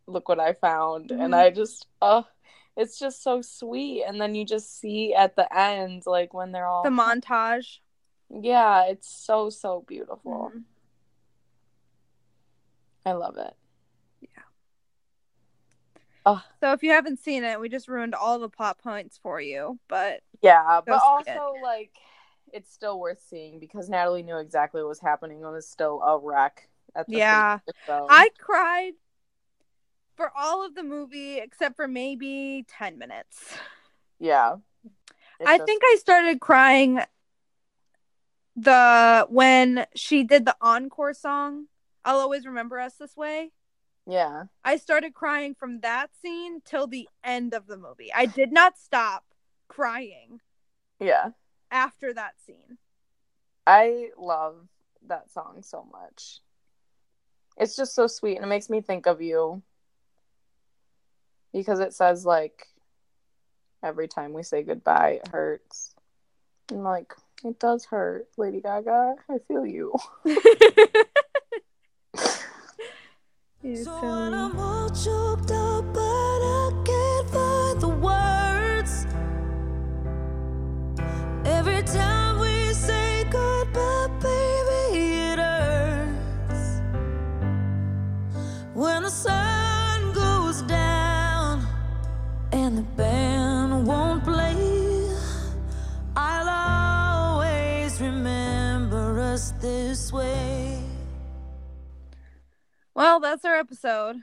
look 0.07 0.29
what 0.29 0.41
I 0.41 0.53
found. 0.55 1.11
And 1.11 1.33
Mhm. 1.33 1.37
I 1.37 1.51
just 1.51 1.87
oh 2.01 2.27
it's 2.77 2.99
just 2.99 3.23
so 3.23 3.43
sweet. 3.43 4.03
And 4.05 4.21
then 4.21 4.35
you 4.35 4.45
just 4.45 4.79
see 4.81 5.15
at 5.15 5.37
the 5.37 5.47
end 5.57 6.05
like 6.07 6.33
when 6.35 6.53
they're 6.53 6.67
all 6.67 6.83
The 6.83 6.91
montage. 6.91 7.79
Yeah, 8.31 8.87
it's 8.87 9.09
so 9.09 9.51
so 9.51 9.85
beautiful. 9.87 10.53
Mhm. 10.55 10.65
I 13.05 13.13
love 13.13 13.37
it. 13.37 13.55
Yeah. 14.21 14.29
oh. 16.25 16.43
so 16.61 16.73
if 16.73 16.83
you 16.83 16.91
haven't 16.93 17.19
seen 17.19 17.43
it, 17.45 17.59
we 17.61 17.69
just 17.69 17.89
ruined 17.89 18.15
all 18.15 18.39
the 18.39 18.49
plot 18.49 18.79
points 18.79 19.19
for 19.23 19.41
you. 19.41 19.79
But 19.89 20.23
Yeah, 20.41 20.81
but 20.87 21.03
also 21.03 21.55
like 21.63 21.93
it's 22.53 22.73
still 22.73 23.01
worth 23.01 23.21
seeing 23.29 23.59
because 23.59 23.89
Natalie 23.89 24.23
knew 24.23 24.37
exactly 24.39 24.83
what 24.83 24.89
was 24.89 25.01
happening 25.01 25.43
and 25.43 25.53
was 25.53 25.67
still 25.69 26.01
a 26.03 26.19
wreck 26.19 26.69
at 26.95 27.07
the 27.07 27.17
Yeah. 27.17 27.59
theater, 27.59 27.79
so- 27.87 28.07
I 28.11 28.29
cried 28.39 28.93
for 30.15 30.31
all 30.37 30.65
of 30.65 30.75
the 30.75 30.83
movie 30.83 31.39
except 31.39 31.77
for 31.77 31.89
maybe 31.89 32.65
10 32.69 32.99
minutes. 32.99 33.57
yeah. 34.19 34.57
I 35.45 35.57
just- 35.59 35.67
think 35.67 35.83
I 35.85 35.97
started 35.99 36.41
crying 36.41 37.01
the 38.55 39.27
when 39.31 39.87
she 39.95 40.23
did 40.25 40.45
the 40.45 40.57
encore 40.61 41.15
song. 41.15 41.67
I'll 42.05 42.19
always 42.21 42.47
remember 42.47 42.79
us 42.79 42.95
this 42.95 43.17
way. 43.17 43.53
yeah. 44.07 44.45
I 44.65 44.77
started 44.77 45.15
crying 45.15 45.55
from 45.55 45.81
that 45.81 46.11
scene 46.21 46.61
till 46.65 46.87
the 46.89 47.09
end 47.23 47.55
of 47.55 47.67
the 47.69 47.77
movie. 47.77 48.13
I 48.13 48.27
did 48.27 48.53
not 48.53 48.77
stop 48.77 49.25
crying 49.69 50.41
Yeah. 50.99 51.31
After 51.73 52.15
that 52.15 52.35
scene. 52.47 52.79
I 53.67 54.11
love 54.17 54.69
that 55.09 55.33
song 55.33 55.63
so 55.63 55.87
much. 55.91 56.41
It's 57.57 57.75
just 57.75 57.95
so 57.95 58.07
sweet 58.07 58.37
and 58.37 58.45
it 58.45 58.49
makes 58.49 58.71
me 58.71 58.81
think 58.81 59.07
of 59.07 59.21
you 59.21 59.63
because 61.53 61.81
it 61.81 61.93
says 61.95 62.25
like 62.25 62.67
every 63.83 64.07
time 64.09 64.33
we 64.33 64.43
say 64.45 64.63
goodbye 64.63 65.21
it 65.25 65.29
hurts. 65.29 65.95
I'm 66.71 66.83
like 66.85 67.13
it 67.45 67.59
does 67.59 67.85
hurt, 67.87 68.29
Lady 68.37 68.61
Gaga. 68.61 69.17
I 69.29 69.39
feel 69.49 69.67
you. 69.67 69.93
You're 73.63 73.85
So 73.85 73.93
Well, 103.03 103.19
that's 103.19 103.45
our 103.45 103.57
episode. 103.57 104.19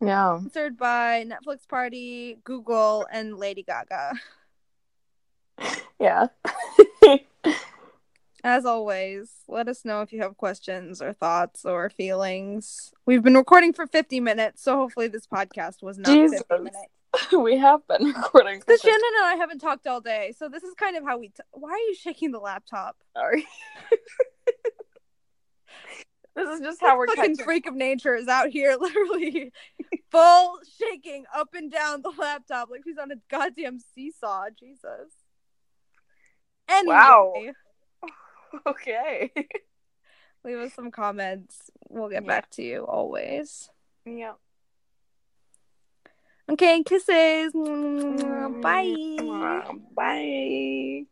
Yeah. 0.00 0.38
Sponsored 0.38 0.78
by 0.78 1.26
Netflix 1.28 1.68
Party, 1.68 2.38
Google, 2.44 3.06
and 3.12 3.36
Lady 3.36 3.62
Gaga. 3.62 4.12
Yeah. 5.98 6.28
As 8.42 8.64
always, 8.64 9.30
let 9.48 9.68
us 9.68 9.84
know 9.84 10.00
if 10.00 10.14
you 10.14 10.22
have 10.22 10.38
questions 10.38 11.02
or 11.02 11.12
thoughts 11.12 11.66
or 11.66 11.90
feelings. 11.90 12.90
We've 13.04 13.22
been 13.22 13.34
recording 13.36 13.74
for 13.74 13.86
50 13.86 14.18
minutes, 14.20 14.62
so 14.62 14.76
hopefully 14.76 15.08
this 15.08 15.26
podcast 15.26 15.82
was 15.82 15.98
not 15.98 16.06
Jesus. 16.10 16.42
50 16.48 16.54
minutes. 16.56 17.32
we 17.38 17.58
have 17.58 17.86
been 17.86 18.06
recording. 18.14 18.62
this- 18.66 18.80
Shannon 18.80 18.98
and 19.18 19.26
I 19.26 19.34
haven't 19.34 19.58
talked 19.58 19.86
all 19.86 20.00
day, 20.00 20.32
so 20.38 20.48
this 20.48 20.62
is 20.62 20.72
kind 20.72 20.96
of 20.96 21.04
how 21.04 21.18
we. 21.18 21.28
T- 21.28 21.42
Why 21.50 21.72
are 21.72 21.76
you 21.76 21.94
shaking 21.94 22.30
the 22.32 22.40
laptop? 22.40 22.96
Sorry. 23.14 23.46
this 26.36 26.48
is 26.48 26.60
just 26.60 26.80
how 26.80 26.96
we're 26.96 27.06
fucking 27.08 27.36
catching. 27.36 27.44
freak 27.44 27.66
of 27.66 27.74
nature 27.74 28.14
is 28.14 28.28
out 28.28 28.50
here, 28.50 28.76
literally 28.80 29.52
full 30.10 30.58
shaking 30.78 31.24
up 31.34 31.48
and 31.54 31.70
down 31.70 32.02
the 32.02 32.12
laptop 32.18 32.68
like 32.70 32.82
she's 32.84 32.98
on 32.98 33.10
a 33.10 33.16
goddamn 33.30 33.78
seesaw. 33.94 34.46
Jesus. 34.58 35.12
Anyway, 36.68 36.94
Wow. 36.94 37.32
Okay. 38.66 39.30
leave 40.44 40.58
us 40.58 40.74
some 40.74 40.90
comments. 40.90 41.70
We'll 41.88 42.08
get 42.08 42.24
Yeah. 42.24 42.28
back 42.28 42.50
to 42.50 42.62
you 42.62 42.84
always. 42.84 43.70
yeah. 44.04 44.32
Okay, 46.50 46.82
kisses. 46.82 47.52
Bye. 47.52 49.62
Bye. 49.94 51.04